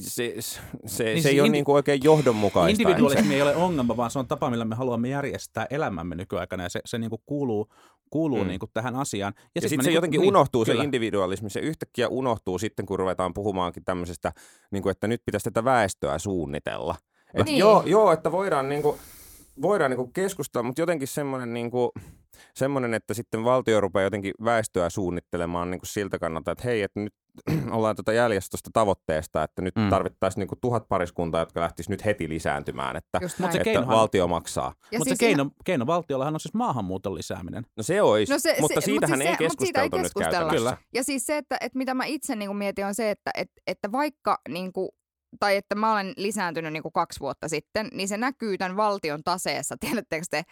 [0.00, 2.70] se, se, se, Niin se ei ole indi- niin kuin oikein johdonmukaista.
[2.82, 6.68] Individualismi ei ole ongelma, vaan se on tapa, millä me haluamme järjestää elämämme nykyaikana, ja
[6.68, 7.68] se, se niin kuin kuuluu,
[8.10, 8.48] kuuluu Mm.
[8.48, 9.32] niin kuin tähän asiaan.
[9.36, 10.80] Ja, sit ja sitten mä se niinku- jotenkin niin, unohtuu, kyllä.
[10.80, 11.50] se individualismi.
[11.50, 14.32] Se yhtäkkiä unohtuu sitten, kun ruvetaan puhumaankin tämmöisestä,
[14.70, 16.94] niin kuin, että nyt pitäisi tätä väestöä suunnitella.
[17.34, 17.58] Et Niin.
[17.58, 18.96] joo, joo, että voidaan, niin kuin,
[19.62, 21.90] voidaan niin kuin keskustella, mutta jotenkin semmoinen, niin kuin,
[22.54, 27.00] semmoinen, että sitten valtio rupeaa jotenkin väestöä suunnittelemaan niin kuin siltä kannalta, että hei, että
[27.00, 27.14] nyt
[27.70, 29.90] ollaan tuota jäljessä tuosta tavoitteesta, että nyt Mm.
[29.90, 33.64] tarvittaisiin niin kuin tuhat pariskuntaa, jotka lähtisivät nyt heti lisääntymään, että, Just Mut se että
[33.64, 34.74] keinohan- valtio maksaa.
[34.92, 37.66] Ja Mutta siis se keino, keino valtiollahan on siis maahanmuuton lisääminen.
[37.76, 39.90] No se olisi, No se- mutta se- siitähän mut siis ei se- mut siitä ei
[39.90, 40.30] keskusteltu nyt keskustella.
[40.30, 40.76] käytännössä.
[40.76, 40.76] Kyllä.
[40.94, 43.54] Ja siis se, että, että mitä mä itse niin kuin mietin on se, että, että,
[43.66, 44.88] että vaikka niin kuin,
[45.40, 49.20] tai että mä olen lisääntynyt niin kuin kaksi vuotta sitten, niin se näkyy tämän valtion
[49.24, 50.42] taseessa, tiedättekö te,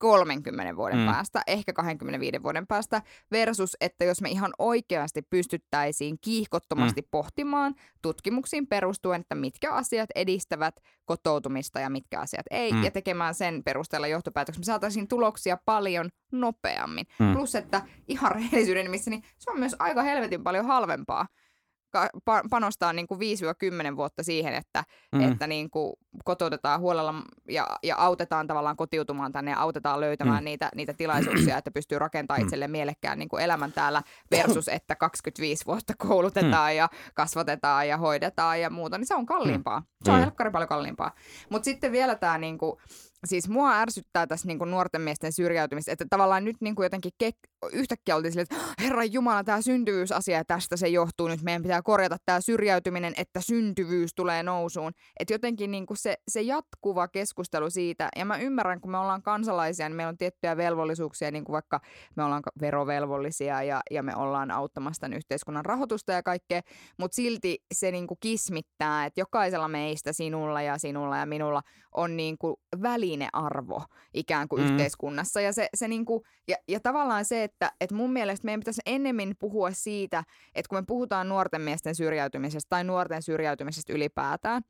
[0.00, 1.06] 30 vuoden Mm.
[1.06, 7.08] päästä, ehkä 25 vuoden päästä, versus, että jos me ihan oikeasti pystyttäisiin kiihkottomasti mm.
[7.10, 12.84] pohtimaan tutkimuksiin perustuen, että mitkä asiat edistävät kotoutumista ja mitkä asiat ei, Mm.
[12.84, 17.06] ja tekemään sen perusteella johtopäätöksen, me saataisiin tuloksia paljon nopeammin.
[17.18, 17.32] Mm.
[17.32, 21.26] Plus, että ihan rehellisyyden nimissä, niin se on myös aika helvetin paljon halvempaa
[22.50, 23.20] panostaa niin kuin
[23.92, 25.18] 5-10 vuotta siihen, että, Mm.
[25.22, 25.32] mm.
[25.32, 25.92] että niin kuin
[26.24, 27.14] kotoutetaan huolella
[27.48, 30.40] ja, ja autetaan tavallaan kotiutumaan tänne ja autetaan löytämään Mm.
[30.42, 30.44] mm.
[30.44, 32.44] niitä, niitä tilaisuuksia, että pystyy rakentamaan Mm.
[32.46, 38.60] itselleen mielekkään niin kuin elämän täällä versus, että 25 vuotta koulutetaan ja kasvatetaan ja hoidetaan
[38.60, 39.82] ja muuta, niin se on kalliimpaa.
[40.04, 40.20] Se on Mm.
[40.20, 41.14] helkkari paljon kalliimpaa.
[41.50, 42.76] Mutta sitten vielä tämä, niin kuin,
[43.26, 47.12] siis mua ärsyttää tässä niin kuin nuorten miesten syrjäytymistä, että tavallaan nyt niin kuin jotenkin
[47.24, 51.62] kek- yhtäkkiä oltiin silleen, että Herran Jumala, tämä syntyvyysasia ja tästä se johtuu, nyt meidän
[51.62, 54.92] pitää korjata tämä syrjäytyminen, että syntyvyys tulee nousuun.
[55.20, 59.22] Että jotenkin niin kuin se, se jatkuva keskustelu siitä, ja mä ymmärrän, kun me ollaan
[59.22, 61.80] kansalaisia, niin meillä on tiettyjä velvollisuuksia, niin kuin vaikka
[62.16, 66.60] me ollaan verovelvollisia ja, ja me ollaan auttamassa tämän yhteiskunnan rahoitusta ja kaikkea,
[66.98, 71.62] mutta silti se kuin kismittää, että jokaisella meistä, sinulla ja sinulla ja minulla,
[71.94, 72.56] on niin kuin
[73.10, 74.68] välinearvo ikään kuin mm.
[74.68, 75.40] yhteiskunnassa.
[75.40, 78.80] Ja, se, se niin kuin, ja, ja tavallaan se, että, että mun mielestä meidän pitäisi
[78.86, 84.62] ennemmin puhua siitä, että kun me puhutaan nuorten miesten syrjäytymisestä tai nuorten syrjäytymisestä ylipäätään,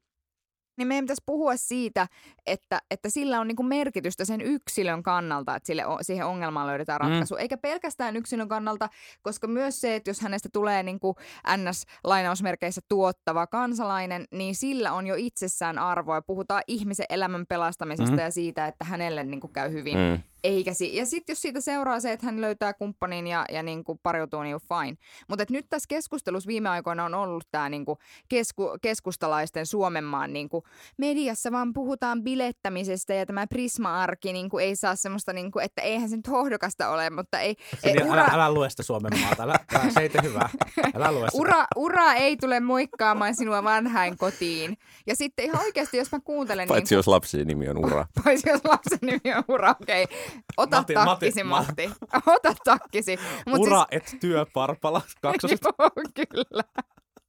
[0.81, 2.07] niin meidän pitäisi puhua siitä,
[2.47, 7.09] että, että sillä on niinku merkitystä sen yksilön kannalta, että sille, siihen ongelmaan löydetään mm.
[7.09, 7.35] ratkaisu.
[7.35, 7.41] Mm.
[7.41, 8.89] Eikä pelkästään yksilön kannalta,
[9.23, 11.17] koska myös se, että jos hänestä tulee niinku
[11.57, 16.23] NS-lainausmerkeissä tuottava kansalainen, niin sillä on jo itsessään arvoa.
[16.23, 18.23] Puhutaan ihmisen elämän pelastamisesta mm.
[18.23, 19.99] ja siitä, että hänelle niinku käy hyvin.
[19.99, 20.30] Mm.
[20.45, 23.85] Eikä si- ja sitten jos siitä seuraa se, että hän löytää kumppanin ja, ja niin
[23.85, 24.97] kuin pariutuu, niin fine.
[25.29, 27.85] Mutta nyt tässä keskustelussa viime aikoina on ollut tämä niin
[28.29, 30.65] kesku- keskustalaisten Suomenmaan niin kuin
[30.97, 35.83] mediassa vaan puhutaan bilettämisestä ja tämä Prisma-arki niin kuin ei saa semmoista, niin kuin, että
[35.83, 37.57] eihän se nyt hohdokasta ole, mutta ei...
[37.85, 38.13] ei ura...
[38.13, 40.49] älä, älä lue sitä Suomenmaata, älä, älä, se ei tee hyvää.
[40.95, 41.41] Älä lue sitä.
[41.43, 44.77] Ura, ura ei tule moikkaamaan sinua vanhain kotiin.
[45.07, 46.69] Ja sitten ihan oikeasti, jos mä kuuntelen...
[46.69, 46.97] Paitsi niin kuin...
[46.97, 48.07] jos lapsen nimi on Ura.
[48.25, 50.05] Paitsi jos lapsen nimi on Ura, okei.
[50.05, 50.17] Okay.
[50.57, 51.89] Ota Matti, takkisi, Matti.
[51.89, 52.07] Matti.
[52.35, 53.19] Ota takkisi.
[53.47, 54.13] Mut Ura siis...
[54.13, 55.61] et työ Parpala, kaksoset.
[55.65, 56.65] Joo, kyllä.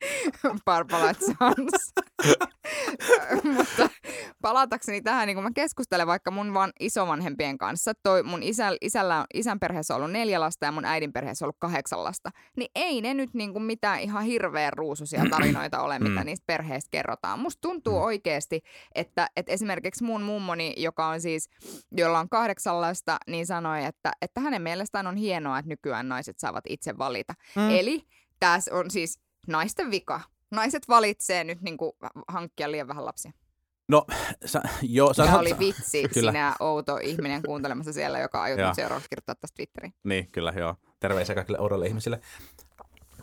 [0.66, 1.94] Parpala Sans.
[3.44, 3.90] Mutta
[4.41, 9.25] palatakseni tähän, niin kun mä keskustelen vaikka mun van isovanhempien kanssa, toi mun isä, isällä,
[9.34, 12.71] isän perheessä on ollut neljä lasta ja mun äidin perheessä on ollut kahdeksan lasta, niin
[12.75, 16.25] ei ne nyt niin kuin mitään ihan hirveän ruususia tarinoita ole, mitä mm.
[16.25, 17.39] niistä perheistä kerrotaan.
[17.39, 18.04] Musta tuntuu mm.
[18.04, 18.62] oikeasti,
[18.95, 21.49] että, että esimerkiksi mun mummoni, joka on siis,
[21.97, 26.39] jolla on kahdeksan lasta, niin sanoi, että, että hänen mielestään on hienoa, että nykyään naiset
[26.39, 27.34] saavat itse valita.
[27.56, 27.69] Mm.
[27.69, 28.04] Eli
[28.39, 30.21] tässä on siis naisten vika.
[30.51, 31.91] Naiset valitsee nyt niin kuin,
[32.27, 33.32] hankkia liian vähän lapsia.
[33.91, 34.06] No,
[34.45, 35.30] sa, jo, sanot...
[35.30, 36.32] Tämä oli vitsi, kyllä.
[36.32, 39.93] sinä outo ihminen kuuntelemassa siellä, joka aiot nyt seuraavaksi kirjoittaa tästä Twitteriin.
[40.04, 40.75] Niin, kyllä, joo.
[40.99, 42.21] Terveisiä kaikille oudoille ihmisille.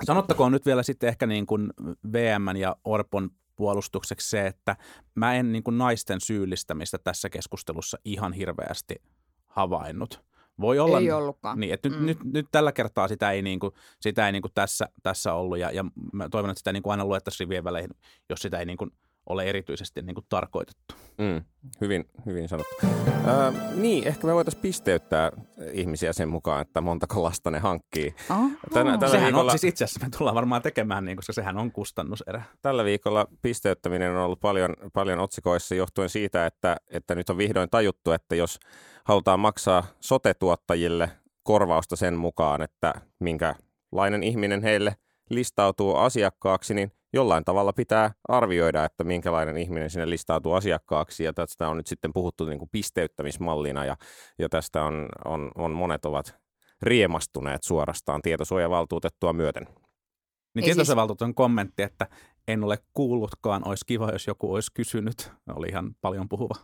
[0.04, 1.72] Sanottakoon nyt vielä sitten ehkä niin kuin
[2.12, 4.76] VM ja Orpon puolustukseksi se, että
[5.14, 9.02] mä en niin kuin naisten syyllistämistä tässä keskustelussa ihan hirveästi
[9.46, 10.22] havainnut.
[10.61, 11.61] Voi olla, ei ollutkaan.
[11.61, 11.94] Niin, että mm.
[11.94, 15.35] nyt, nyt, nyt, tällä kertaa sitä ei, niin kuin, sitä ei niin kuin tässä, tässä
[15.35, 17.90] ollut ja, ja mä toivon, että sitä niin kuin aina luettaisiin rivien väleihin,
[18.28, 18.90] jos sitä ei niin kuin
[19.29, 20.95] ole erityisesti niin kuin tarkoitettu.
[21.19, 21.45] Mm,
[21.81, 22.77] hyvin, hyvin sanottu.
[23.29, 25.33] Öö, niin, ehkä me voitaisiin pisteyttää
[25.73, 28.14] ihmisiä sen mukaan, että montako lasta ne hankkii.
[28.31, 28.51] Oh.
[28.75, 31.59] Tänä, tällä sehän viikolla, on, siis itse asiassa me tullaan varmaan tekemään niin, koska sehän
[31.59, 32.43] on kustannuserä.
[32.62, 37.71] Tällä viikolla pisteyttäminen on ollut paljon, paljon otsikoissa johtuen siitä, että, että nyt on vihdoin
[37.71, 38.59] tajuttu, että jos
[39.05, 41.11] halutaan maksaa sotetuottajille
[41.43, 44.97] korvausta sen mukaan, että minkälainen ihminen heille
[45.31, 51.25] listautuu asiakkaaksi, niin jollain tavalla pitää arvioida, että minkälainen ihminen sinne listautuu asiakkaaksi.
[51.25, 53.97] Ja tästä on nyt sitten puhuttu niin kuin pisteyttämismallina ja,
[54.38, 56.35] ja tästä on, on, on monet ovat
[56.83, 59.66] riemastuneet suorastaan tietosuojavaltuutettua myöten.
[60.55, 62.07] Niin tietosuojavaltuutetun kommentti, että
[62.49, 66.55] en ole kuullutkaan, olisi kiva, jos joku olisi kysynyt, oli ihan paljon puhuva.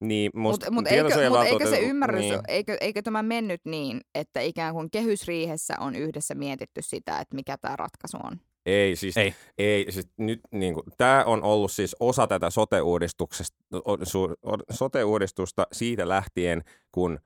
[0.00, 2.40] Niin, Mutta mut eikö, mut eikö se ymmärrys, niin.
[2.48, 7.58] eikö, eikö tämä mennyt niin, että ikään kuin kehysriihessä on yhdessä mietitty sitä, että mikä
[7.58, 8.40] tämä ratkaisu on?
[8.66, 9.34] Ei, siis, ei.
[9.58, 13.56] ei siis nyt niin kuin, tämä on ollut siis osa tätä sote-uudistuksesta,
[14.70, 17.18] sote-uudistusta siitä lähtien, kun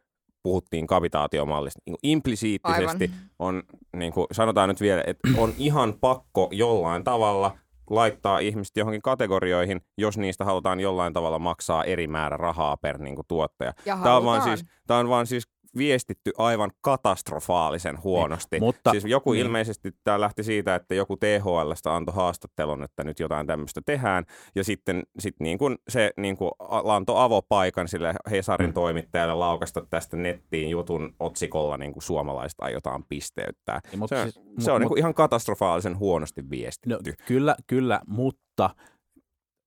[0.43, 1.81] puhuttiin kapitaatiomallista.
[1.87, 3.31] Niin implisiittisesti Aivan.
[3.39, 3.63] on,
[3.97, 7.59] niin kuin sanotaan nyt vielä, että on ihan pakko jollain tavalla
[7.91, 13.15] laittaa ihmiset johonkin kategorioihin, jos niistä halutaan jollain tavalla maksaa eri määrä rahaa per niin
[13.15, 13.73] kuin, tuottaja.
[13.85, 15.45] tämä on, vaan siis, tämä on vaan siis
[15.77, 18.57] viestitty aivan katastrofaalisen huonosti.
[18.57, 19.47] Niin, mutta, siis joku niin.
[19.47, 24.65] ilmeisesti, tämä lähti siitä, että joku THLstä antoi haastattelun, että nyt jotain tämmöistä tehdään, ja
[24.65, 26.51] sitten sit niin kuin se niin kuin
[26.89, 28.75] antoi avopaikan sille Hesarin mm.
[28.75, 33.81] toimittajalle laukasta tästä nettiin jutun otsikolla niin kuin suomalaiset aiotaan pisteyttää.
[33.91, 37.11] Niin, mutta se, siis, se mut, on niin kuin ihan katastrofaalisen huonosti viestitty.
[37.11, 38.71] No, kyllä, kyllä, mutta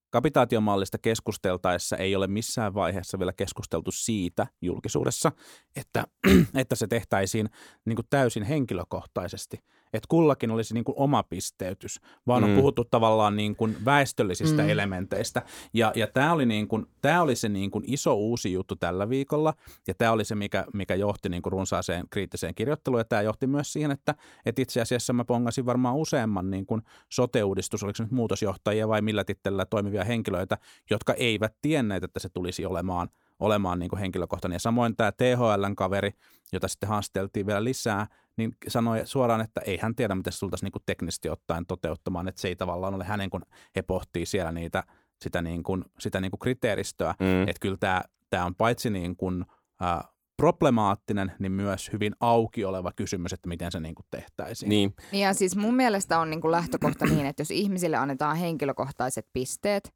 [0.10, 5.32] Kapitaatiomallista keskusteltaessa ei ole missään vaiheessa vielä keskusteltu siitä julkisuudessa,
[5.76, 6.08] että,
[6.62, 7.50] että se tehtäisiin
[7.86, 9.60] niin kuin täysin henkilökohtaisesti–
[9.94, 12.56] että kullakin olisi niin kuin oma pisteytys, vaan on mm.
[12.56, 14.70] puhuttu tavallaan niin kuin väestöllisistä mm.
[14.70, 15.42] elementeistä.
[15.74, 19.10] Ja, ja tämä oli, niin kuin, tämä oli se niin kuin iso uusi juttu tällä
[19.10, 19.54] viikolla,
[19.88, 23.48] ja tämä oli se, mikä, mikä johti niin kuin runsaaseen kriittiseen kirjoitteluun, ja tämä johti
[23.48, 28.04] myös siihen, että, että itse asiassa mä pongasin varmaan useamman niin kuin sote-uudistus, oliko se
[28.04, 30.58] nyt muutosjohtajia vai millä tittellä toimivia henkilöitä,
[30.90, 34.56] jotka eivät tienneet, että se tulisi olemaan olemaan niin kuin henkilökohtainen.
[34.56, 36.12] Ja samoin tämä THLn kaveri,
[36.52, 40.66] jota sitten haasteltiin vielä lisää, niin sanoi suoraan, että ei hän tiedä, miten se tultaisiin
[40.66, 43.42] niin kuin teknisesti ottaen toteuttamaan, että se ei tavallaan ole hänen, kun
[43.76, 44.84] he pohtii siellä niitä,
[45.24, 47.42] sitä, niin kuin, sitä niin kuin kriteeristöä, Mm.
[47.42, 49.46] että kyllä tämä, tämä on paitsi niin kuin,
[49.84, 50.00] äh,
[50.38, 54.70] problemaattinen, niin myös hyvin auki oleva kysymys, että miten se niin kuin tehtäisiin.
[54.70, 58.38] Niin, Niin ja siis mun mielestä on niin kuin lähtökohta niin, että jos ihmisille annetaan
[58.38, 59.94] henkilökohtaiset pisteet,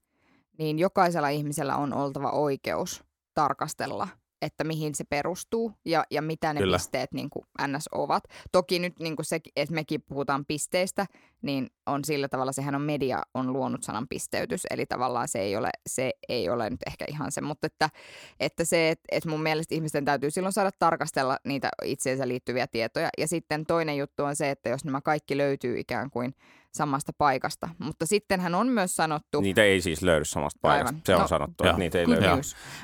[0.58, 4.08] niin jokaisella ihmisellä on oltava oikeus tarkastella,
[4.42, 6.76] että mihin se perustuu ja, ja mitä ne Kyllä.
[6.76, 8.24] Pisteet niin kuin NS ovat.
[8.52, 11.06] Toki nyt niin kuin se, että mekin puhutaan pisteistä,
[11.42, 15.56] niin on sillä tavalla, sehän on media on luonut sanan pisteytys, eli tavallaan se ei
[15.56, 17.90] ole, se ei ole nyt ehkä ihan se, mutta että,
[18.40, 23.10] että se, että, että mun mielestä ihmisten täytyy silloin saada tarkastella niitä itseensä liittyviä tietoja.
[23.18, 26.36] Ja sitten toinen juttu on se, että jos nämä kaikki löytyy ikään kuin
[26.74, 27.70] samasta paikasta.
[27.80, 30.90] Mutta sittenhän on myös sanottu, niitä ei siis löydy samasta paikasta.
[30.90, 31.02] Aivan.
[31.06, 31.70] Se on No, sanottu, joo.
[31.70, 32.26] että niitä ei löydy.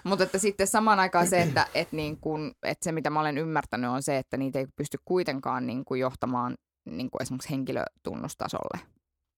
[0.03, 3.37] Mutta että sitten samaan aikaan se, että, että, niin kun, että se mitä mä olen
[3.37, 8.79] ymmärtänyt on se, että niitä ei pysty kuitenkaan niin kuin johtamaan niin kuin esimerkiksi henkilötunnustasolle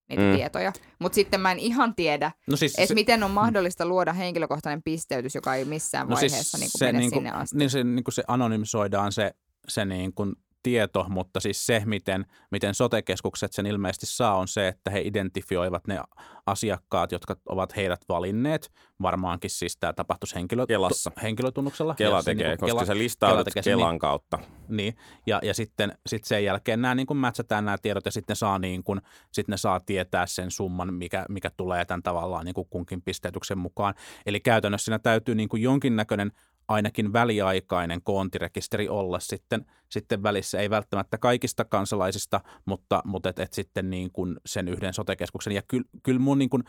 [0.09, 0.35] niitä Mm.
[0.35, 0.73] tietoja.
[0.99, 4.83] Mutta sitten mä en ihan tiedä, No siis että se- miten on mahdollista luoda henkilökohtainen
[4.83, 7.57] pisteytys, joka ei missään No siis vaiheessa niin kuin se, mene niin kuin, sinne asti.
[7.57, 9.31] niin se, niin kuin se anonymisoidaan se,
[9.67, 10.33] se niin kuin
[10.63, 15.87] tieto, mutta siis se, miten, miten sote-keskukset sen ilmeisesti saa, on se, että he identifioivat
[15.87, 15.99] ne
[16.45, 18.71] asiakkaat, jotka ovat heidät valinneet.
[19.01, 21.11] Varmaankin siis tämä tapahtuisi henkilö, Kelassa.
[21.21, 21.95] henkilötunnuksella.
[21.95, 24.39] Kela Ja se tekee, niin koska Kela- se Kela listaudut tekee sen, Kelan kautta.
[24.67, 28.35] niin, ja, ja sitten sit sen jälkeen nämä niin kuin matchataan nämä tiedot ja sitten
[28.35, 32.55] saa, niin kuin, sitten ne saa tietää sen summan, mikä, mikä tulee tämän tavallaan niin
[32.55, 33.93] kuin kunkin pisteytyksen mukaan.
[34.25, 36.31] Eli käytännössä siinä täytyy niin kuin jonkinnäköinen
[36.69, 43.53] ainakin väliaikainen koontirekisteri olla sitten, sitten välissä, ei välttämättä kaikista kansalaisista, mutta, mutta et, et
[43.53, 45.53] sitten niin kuin sen yhden sotekeskuksen.
[45.53, 46.63] Ja kyllä kyl mun niin kuin,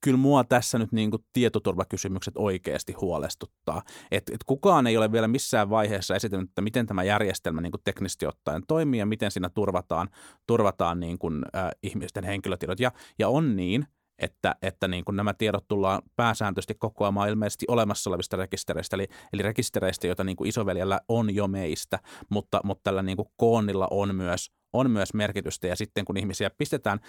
[0.00, 3.82] kyllä mua tässä nyt niin kuin tietoturvakysymykset oikeasti huolestuttaa.
[4.10, 7.82] Et, et kukaan ei ole vielä missään vaiheessa esittänyt, että miten tämä järjestelmä niin kuin
[7.84, 10.08] teknisesti ottaen toimii ja miten siinä turvataan,
[10.46, 12.80] turvataan niin kuin, äh, ihmisten henkilötiedot.
[12.80, 13.86] Ja, ja on niin,
[14.22, 19.42] että, että niin kuin nämä tiedot tullaan pääsääntöisesti kokoamaan ilmeisesti olemassa olevista rekistereistä, eli, eli
[19.42, 24.14] rekistereistä, joita niin kuin isoveljellä on jo meistä, mutta, mutta tällä niin kuin koonnilla on
[24.14, 27.00] myös, on myös merkitystä, ja sitten kun ihmisiä pistetään,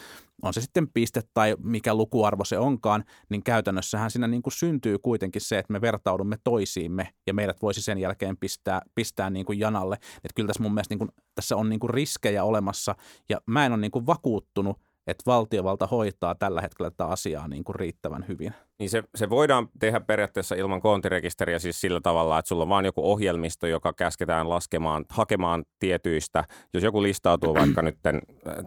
[0.41, 4.99] on se sitten piste tai mikä lukuarvo se onkaan, niin käytännössähän siinä niin kuin syntyy
[4.99, 9.59] kuitenkin se, että me vertaudumme toisiimme, ja meidät voisi sen jälkeen pistää, pistää niin kuin
[9.59, 9.95] janalle.
[9.95, 12.95] Että kyllä tässä mun mielestä niin kuin, tässä on niin kuin riskejä olemassa,
[13.29, 17.63] ja mä en ole niin kuin vakuuttunut, että valtiovalta hoitaa tällä hetkellä tätä asiaa niin
[17.63, 18.53] kuin riittävän hyvin.
[18.79, 22.85] Niin se, se voidaan tehdä periaatteessa ilman koontirekisteriä siis sillä tavalla, että sulla on vaan
[22.85, 26.43] joku ohjelmisto, joka käsketään laskemaan, hakemaan tietyistä.
[26.73, 28.13] Jos joku listautuu vaikka nyt äh,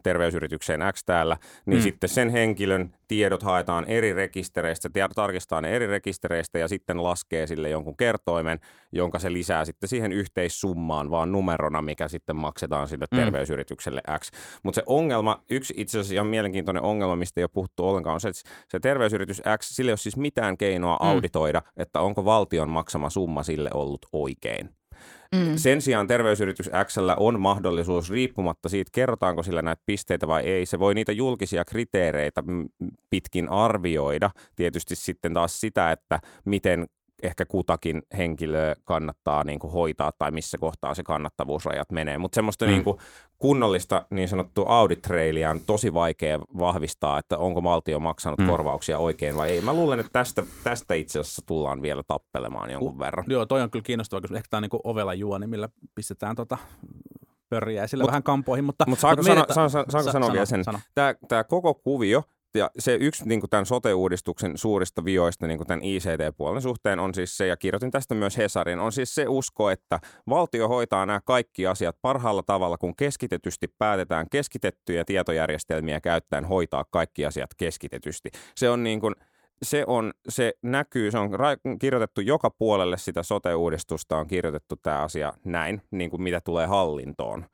[0.03, 1.83] terveysyritykseen X täällä, niin Mm.
[1.83, 7.47] sitten sen henkilön tiedot haetaan eri rekistereistä, tar- tarkistaa ne eri rekistereistä ja sitten laskee
[7.47, 8.59] sille jonkun kertoimen,
[8.93, 13.17] jonka se lisää sitten siihen yhteissummaan vaan numerona, mikä sitten maksetaan sille Mm.
[13.19, 14.31] terveysyritykselle X.
[14.63, 18.21] Mutta se ongelma, yksi itse asiassa ihan mielenkiintoinen ongelma, mistä ei ole puhuttu ollenkaan, on
[18.21, 21.09] se, että se terveysyritys X, sillä ei ole siis mitään keinoa Mm.
[21.09, 24.71] auditoida, että onko valtion maksama summa sille ollut oikein.
[25.35, 25.57] Mm.
[25.57, 30.79] Sen sijaan terveysyritys Xllä on mahdollisuus, riippumatta siitä, kerrotaanko sillä näitä pisteitä vai ei, se
[30.79, 32.43] voi niitä julkisia kriteereitä
[33.11, 34.31] pitkin arvioida.
[34.57, 36.87] Tietysti sitten taas sitä, että miten
[37.27, 42.19] ehkä kutakin henkilöä kannattaa niin kuin hoitaa tai missä kohtaa se kannattavuusrajat menee.
[42.19, 42.71] Mutta semmoista Mm.
[42.71, 42.97] niin kuin
[43.39, 45.07] kunnollista niin sanottua audit
[45.51, 48.47] on tosi vaikea vahvistaa, että onko valtio maksanut Mm.
[48.47, 49.61] korvauksia oikein vai ei.
[49.61, 53.25] Mä luulen, että tästä, tästä itse asiassa tullaan vielä tappelemaan jonkun verran.
[53.29, 54.39] Joo, toi on kyllä kiinnostava kysymys.
[54.39, 56.59] Ehkä tämä on niin ovela juoni, millä pistetään tota
[57.49, 58.65] pörriä esille vähän kampoihin.
[58.65, 60.65] Mutta, Mutta saanko, mutta sano, saanko, saanko sa- sanoa sano, vielä sen?
[60.65, 60.79] sano.
[60.95, 62.23] Tämä, tämä koko kuvio
[62.57, 67.15] ja se yksi niin kuin tämän sote-uudistuksen suurista vioista niin kuin tämän ICT-puolen suhteen on
[67.15, 71.21] siis se, ja kirjoitin tästä myös Hesarin, on siis se usko, että valtio hoitaa nämä
[71.25, 78.31] kaikki asiat parhaalla tavalla, kun keskitetysti päätetään keskitettyjä tietojärjestelmiä käyttäen hoitaa kaikki asiat keskitetysti.
[78.55, 79.15] Se on niin kuin,
[79.63, 85.03] se, on, se näkyy, se on ra- kirjoitettu joka puolelle sitä sote-uudistusta, on kirjoitettu tämä
[85.03, 87.47] asia näin, niin kuin mitä tulee hallintoon.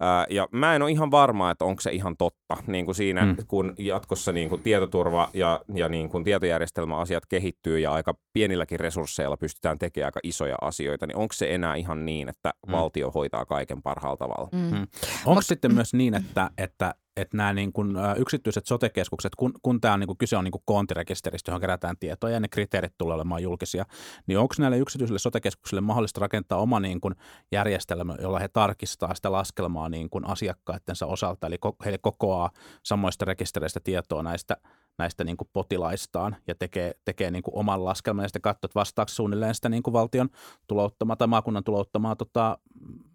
[0.00, 3.22] Ää, ja mä en ole ihan varma, että onko se ihan totta, niin kuin siinä,
[3.22, 3.28] Mm.
[3.28, 3.36] mm.
[3.48, 9.36] kun jatkossa niin kuin tietoturva ja, ja niin kuin tietojärjestelmäasiat kehittyy ja aika pienilläkin resursseilla
[9.36, 12.72] pystytään tekemään aika isoja asioita, niin onko se enää ihan niin, että Mm.
[12.72, 14.48] valtio hoitaa kaiken parhaalla tavalla?
[14.52, 14.78] Mm.
[14.78, 14.86] Mm.
[15.26, 19.94] Onko sitten myös niin, että, että, että nämä niin kuin, yksityiset sotekeskukset, kun, kun tämä
[19.94, 23.14] on, niin kuin, kyse on niin kuin koontirekisteristä, johon kerätään tietoja ja ne kriteerit tulee
[23.14, 23.84] olemaan julkisia,
[24.26, 27.14] niin onko näille yksityisille sotekeskuksille mahdollista rakentaa oma niin kuin,
[27.52, 32.50] järjestelmä, jolla he tarkistaa sitä laskelmaa niin kuin asiakkaittensa osalta, eli ko- heille kokoaa
[32.82, 34.56] samoista rekistereistä tietoa näistä,
[34.98, 38.80] näistä niin kuin potilaistaan ja tekee, tekee niin kuin oman laskelman ja sitten katsoo, että
[38.80, 40.28] vastaako suunnilleen sitä niin kuin valtion
[40.66, 42.58] tulouttamaa tai maakunnan tulouttamaa tota,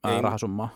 [0.07, 0.21] Ei.
[0.21, 0.69] rahasummaa.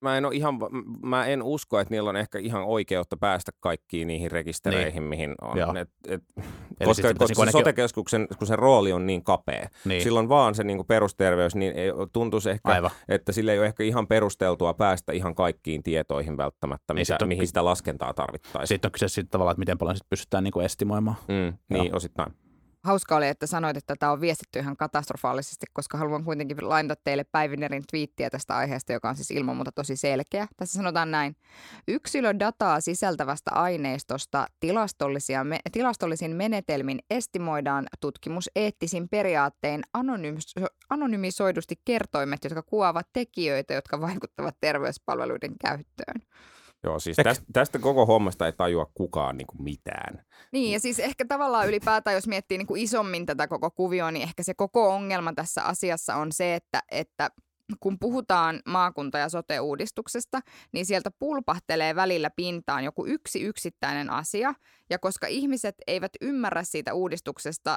[0.00, 0.58] Mä en, ihan,
[1.02, 5.58] mä en usko, että niillä on ehkä ihan oikeutta päästä kaikkiin niihin rekistereihin, mihin on.
[5.58, 5.74] Joo.
[5.74, 9.24] Et, et, Eli koska sitten pitäisi koska se ainakin- sote-keskuksen, kun sen rooli on niin
[9.24, 10.02] kapea, Niin.
[10.02, 12.90] silloin vaan se niin perusterveys, niin ei, tuntuisi ehkä, Aivan.
[13.08, 17.22] että sille ei ole ehkä ihan perusteltua päästä ihan kaikkiin tietoihin välttämättä, Niin mitä, sit
[17.22, 18.68] on- mihin sitä laskentaa tarvittaisiin.
[18.74, 21.16] Sitten on kyse siitä tavallaan, että miten paljon sit pystytään niin kuin estimoimaan.
[21.28, 21.96] Mm, niin, Joo.
[21.96, 22.32] osittain.
[22.84, 27.24] Hauska oli, että sanoit, että tämä on viestitty ihan katastrofaalisesti, koska haluan kuitenkin lainata teille
[27.24, 30.46] Päivinerin twiittiä tästä aiheesta, joka on siis ilman muuta tosi selkeä.
[30.56, 31.36] Tässä sanotaan näin.
[31.88, 42.62] Yksilödataa sisältävästä aineistosta tilastollisia, me, tilastollisin menetelmin estimoidaan tutkimus eettisin periaattein anonyymis- anonymisoidusti kertoimet, jotka
[42.62, 46.22] kuvaavat tekijöitä, jotka vaikuttavat terveyspalveluiden käyttöön.
[46.84, 50.24] Joo, siis tästä, tästä koko hommasta ei tajua kukaan niin kuin mitään.
[50.52, 54.22] Niin, ja siis ehkä tavallaan ylipäätään, jos miettii niin kuin isommin tätä koko kuvioa, niin
[54.22, 57.30] ehkä se koko ongelma tässä asiassa on se, että, että
[57.80, 60.40] kun puhutaan maakunta- ja sote-uudistuksesta,
[60.72, 64.54] niin sieltä pulpahtelee välillä pintaan joku yksi yksittäinen asia,
[64.90, 67.76] ja koska ihmiset eivät ymmärrä siitä uudistuksesta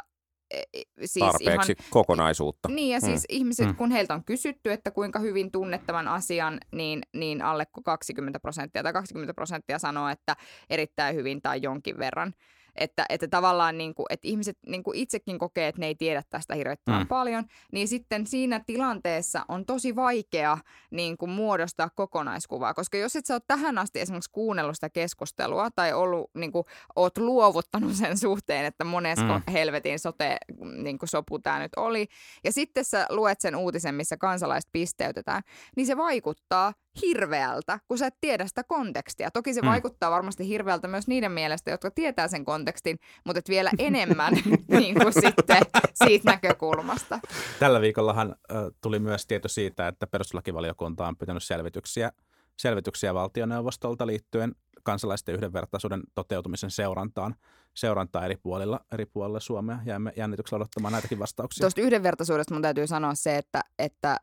[1.05, 2.69] siis Tarpeeksi ihan, kokonaisuutta.
[2.69, 3.25] niin, ja siis Mm.
[3.35, 3.75] ihmiset, Mm.
[3.75, 8.39] kun heiltä on kysytty, että kuinka hyvin tunnet tämän asian, niin, niin alle kuin 20
[8.39, 10.35] prosenttia tai 20 prosenttia sanoo, että
[10.69, 12.33] erittäin hyvin tai jonkin verran.
[12.75, 16.23] Että, että tavallaan niin kuin, että ihmiset niin kuin itsekin kokee, että ne ei tiedä
[16.29, 17.03] tästä hirvettävän Mm.
[17.03, 17.07] mm.
[17.07, 20.57] paljon, niin sitten siinä tilanteessa on tosi vaikea
[20.91, 25.69] niin kuin muodostaa kokonaiskuvaa, koska jos et sä ole tähän asti esimerkiksi kuunnellut sitä keskustelua
[25.75, 29.51] tai ollut, niin kuin, oot luovuttanut sen suhteen, että monesko Mm.
[29.53, 30.38] helvetin sote
[30.83, 32.07] niin kuin sopu tämä nyt oli,
[32.43, 35.41] ja sitten sä luet sen uutisen, missä kansalaiset pisteytetään,
[35.75, 39.32] niin se vaikuttaa hirveältä, kun sä et tiedä sitä kontekstia.
[39.32, 39.65] Toki se Mm.
[39.65, 39.69] mm.
[39.71, 44.34] vaikuttaa varmasti hirveältä myös niiden mielestä, jotka tietää sen kontekstin, mutta et vielä enemmän
[44.67, 45.62] niin kuin sitten
[46.03, 47.19] siitä näkökulmasta.
[47.60, 52.12] Tällä viikollahan ö, tuli myös tieto siitä, että perustuslakivaliokunta on pitänyt selvityksiä,
[52.58, 57.36] selvityksiä valtioneuvostolta liittyen kansalaisten yhdenvertaisuuden toteutumisen seurantaan,
[57.73, 59.79] seurantaa eri puolilla, eri puolilla Suomea.
[59.86, 61.63] Jäämme jännityksellä odottamaan näitäkin vastauksia.
[61.63, 64.17] Tuosta yhdenvertaisuudesta mun täytyy sanoa se, että, että,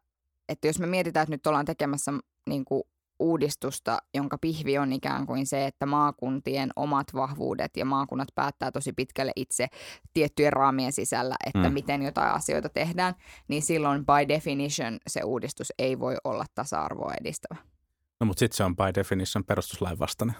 [0.51, 2.13] että jos me mietitään, että nyt ollaan tekemässä
[2.49, 2.83] niin kuin
[3.19, 8.93] uudistusta, jonka pihvi on ikään kuin se, että maakuntien omat vahvuudet ja maakunnat päättää tosi
[8.93, 9.67] pitkälle itse
[10.13, 11.75] tiettyjen raamien sisällä, että Mm.
[11.75, 13.15] miten jotain asioita tehdään,
[13.49, 17.57] niin silloin by definition se uudistus ei voi olla tasa-arvoa edistävä.
[18.21, 20.37] No, mutta sitten se on by definition perustuslain vastainen.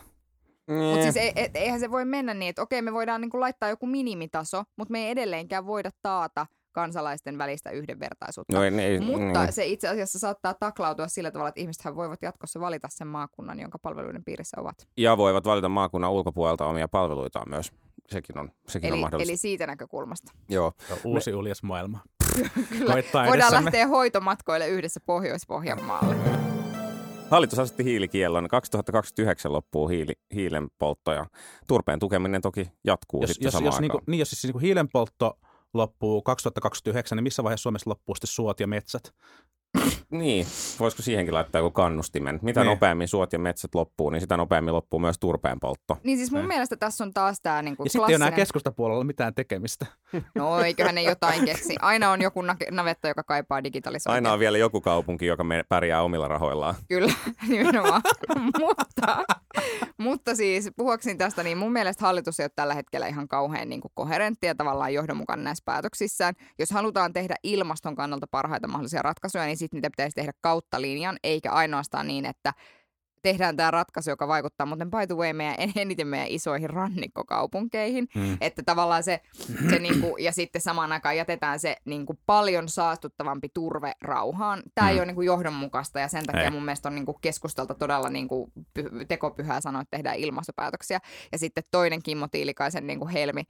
[0.91, 3.69] Mutta siis ei, et, eihän se voi mennä niin, että okei me voidaan niinku laittaa
[3.69, 8.57] joku minimitaso, mutta me ei edelleenkään voida taata kansalaisten välistä yhdenvertaisuutta.
[8.57, 9.53] No, ei, Mutta niin.
[9.53, 13.79] se itse asiassa saattaa taklautua sillä tavalla, että ihmisethän voivat jatkossa valita sen maakunnan, jonka
[13.79, 14.89] palveluiden piirissä ovat.
[14.97, 17.73] Ja voivat valita maakunnan ulkopuolelta omia palveluitaan myös.
[18.09, 19.31] Sekin on, sekin on Eli, mahdollista.
[19.33, 20.33] eli siitä näkökulmasta.
[20.49, 20.73] Joo.
[20.89, 21.99] Se on uusi uljas maailma.
[22.79, 22.93] Kyllä.
[22.93, 23.65] Koittaa Voidaan edessämme.
[23.65, 26.17] lähteä hoitomatkoille yhdessä Pohjois-Pohjanmaalle.
[27.31, 28.49] Hallitus asetti hiilikiellon.
[28.49, 31.27] 2029 loppuu hiili, hiilen poltto ja
[31.67, 33.83] turpeen tukeminen toki jatkuu Jos, sitten jos, samaan jos, aikaan.
[33.83, 35.39] niinku, niin, jos siis niinku hiilenpoltto
[35.75, 39.15] loppuu 2029, niin missä vaiheessa Suomessa loppuu sitten suot ja metsät?
[40.11, 40.47] Niin,
[40.81, 42.39] voisiko siihenkin laittaa joku kannustimen?
[42.43, 42.69] Mitä Niin.
[42.71, 45.99] nopeammin suot ja metsät loppuu, niin sitä nopeammin loppuu myös turpeen poltto.
[46.05, 46.49] Niin siis mun Niin.
[46.49, 48.43] mielestä tässä on taas tämä niinku Ja sitten ei ole enää klassinen...
[48.43, 49.87] keskustapuolella mitään tekemistä.
[50.35, 51.77] No eiköhän ne jotain keksi.
[51.81, 54.15] Aina on joku na- navetta, joka kaipaa digitalisointia.
[54.15, 56.75] Aina on vielä joku kaupunki, joka me pärjää omilla rahoillaan.
[56.89, 57.13] Kyllä,
[57.49, 58.03] nimenomaan.
[58.59, 59.25] mutta,
[59.99, 63.81] mutta siis puhuakseni tästä, niin mun mielestä hallitus ei ole tällä hetkellä ihan kauhean niin
[63.81, 66.35] kuin koherentti ja tavallaan johdonmukainen näissä päätöksissään.
[66.59, 71.19] Jos halutaan tehdä ilmaston kannalta parhaita mahdollisia ratkaisuja, niin sitten niitä pitäisi tehdä kautta linjan,
[71.25, 72.53] eikä ainoastaan niin, että
[73.23, 78.09] tehdään tämä ratkaisu, joka vaikuttaa muuten by the way meidän, eniten meidän isoihin rannikkokaupunkeihin.
[78.15, 78.37] Mm.
[78.41, 79.21] Että tavallaan se,
[79.71, 84.63] se niinku, ja sitten samaan aikaan jätetään se niinku paljon saastuttavampi turve rauhaan.
[84.75, 84.93] Tämä mm.
[84.93, 86.51] ei ole niinku johdonmukaista ja sen takia Ei.
[86.51, 90.99] mun mielestä on niinku keskustelta todella niinku py- tekopyhää sanoa, että tehdään ilmastopäätöksiä.
[91.33, 93.43] Ja sitten toinen Kimmo Tiilikaisen niinku helmi.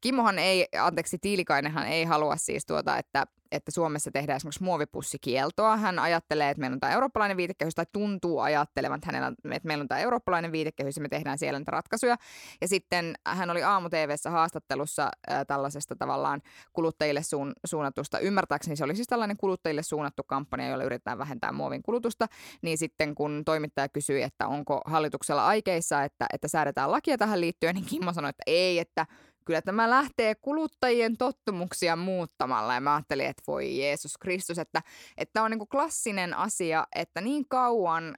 [0.00, 5.76] Kimmohan ei, anteeksi Tiilikainenhan ei halua siis tuota, että että Suomessa tehdään esimerkiksi muovipussikieltoa.
[5.76, 9.82] Hän ajattelee, että meillä on tämä eurooppalainen viitekehys, tai tuntuu ajattelevan, että, hänellä, että meillä
[9.82, 12.16] on tämä eurooppalainen viitekehys, ja me tehdään siellä niitä ratkaisuja.
[12.60, 18.84] Ja sitten hän oli aamu TVssä haastattelussa äh, tällaisesta tavallaan kuluttajille suun, suunnatusta, ymmärtääkseni se
[18.84, 22.26] oli siis tällainen kuluttajille suunnattu kampanja, jolla yritetään vähentää muovin kulutusta,
[22.62, 27.74] niin sitten kun toimittaja kysyi, että onko hallituksella aikeissa, että, että säädetään lakia tähän liittyen,
[27.74, 29.06] niin Kimmo sanoi, että ei, että
[29.44, 32.74] kyllä tämä lähtee kuluttajien tottumuksia muuttamalla.
[32.74, 34.82] Ja mä ajattelin, että voi Jeesus Kristus, että
[35.16, 38.14] että on niin kuin klassinen asia, että niin kauan,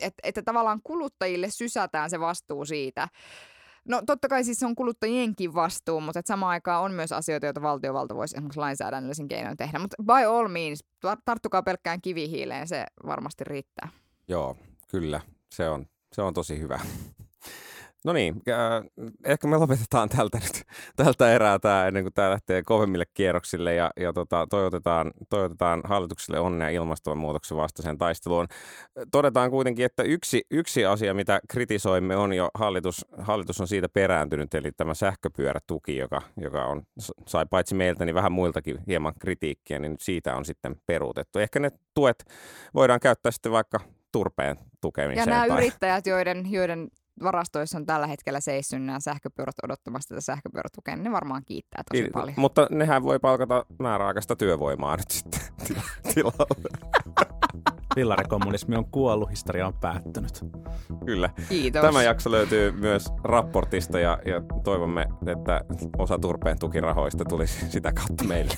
[0.00, 3.08] että, että tavallaan kuluttajille sysätään se vastuu siitä,
[3.88, 7.62] No totta kai siis se on kuluttajienkin vastuu, mutta samaan aikaan on myös asioita, joita
[7.62, 9.78] valtiovalta voisi esimerkiksi lainsäädännöllisin keinoin tehdä.
[9.78, 13.88] Mutta by all means, tar- tarttukaa pelkkään kivihiileen, se varmasti riittää.
[14.28, 14.56] Joo,
[14.88, 15.20] kyllä.
[15.54, 16.80] Se on, se on tosi hyvä.
[18.04, 20.62] No niin, äh, ehkä me lopetetaan tältä nyt,
[21.04, 26.40] tältä erää tämä ennen kuin tämä lähtee kovemmille kierroksille ja, ja tota, toivotetaan, toivotetaan hallitukselle
[26.40, 28.46] onnea ilmastonmuutoksen vastaiseen taisteluun.
[29.10, 34.54] Todetaan kuitenkin, että yksi, yksi asia, mitä kritisoimme on jo, hallitus, hallitus on siitä perääntynyt,
[34.54, 36.82] eli tämä sähköpyörätuki, joka, joka on,
[37.26, 41.38] sai paitsi meiltä, niin vähän muiltakin hieman kritiikkiä, niin siitä on sitten peruutettu.
[41.38, 42.24] Ehkä ne tuet
[42.74, 43.80] voidaan käyttää sitten vaikka
[44.12, 45.28] turpeen tukemiseen.
[45.28, 45.56] Ja nämä tai...
[45.56, 46.88] yrittäjät, joiden, joiden
[47.22, 52.02] varastoissa on tällä hetkellä seissyt nämä sähköpyörät odottamassa tätä sähköpyörätukea, niin ne varmaan kiittää tosi
[52.02, 52.34] Niin, paljon.
[52.36, 56.68] Mutta nehän voi palkata määräaikaista työvoimaa nyt sitten tila- tilalle.
[57.96, 60.44] Villarikommunismi on kuollut, historia on päättynyt.
[61.06, 61.30] Kyllä.
[61.48, 61.82] Kiitos.
[61.82, 65.60] Tämä jakso löytyy myös raportista ja, ja toivomme, että
[65.98, 68.54] osa turpeen tukirahoista tulisi sitä kautta meille.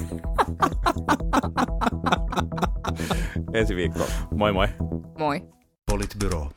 [3.55, 4.09] Ensi viikkoon.
[4.35, 4.69] Moi moi.
[5.19, 5.43] Moi.
[5.91, 6.49] Politbyro.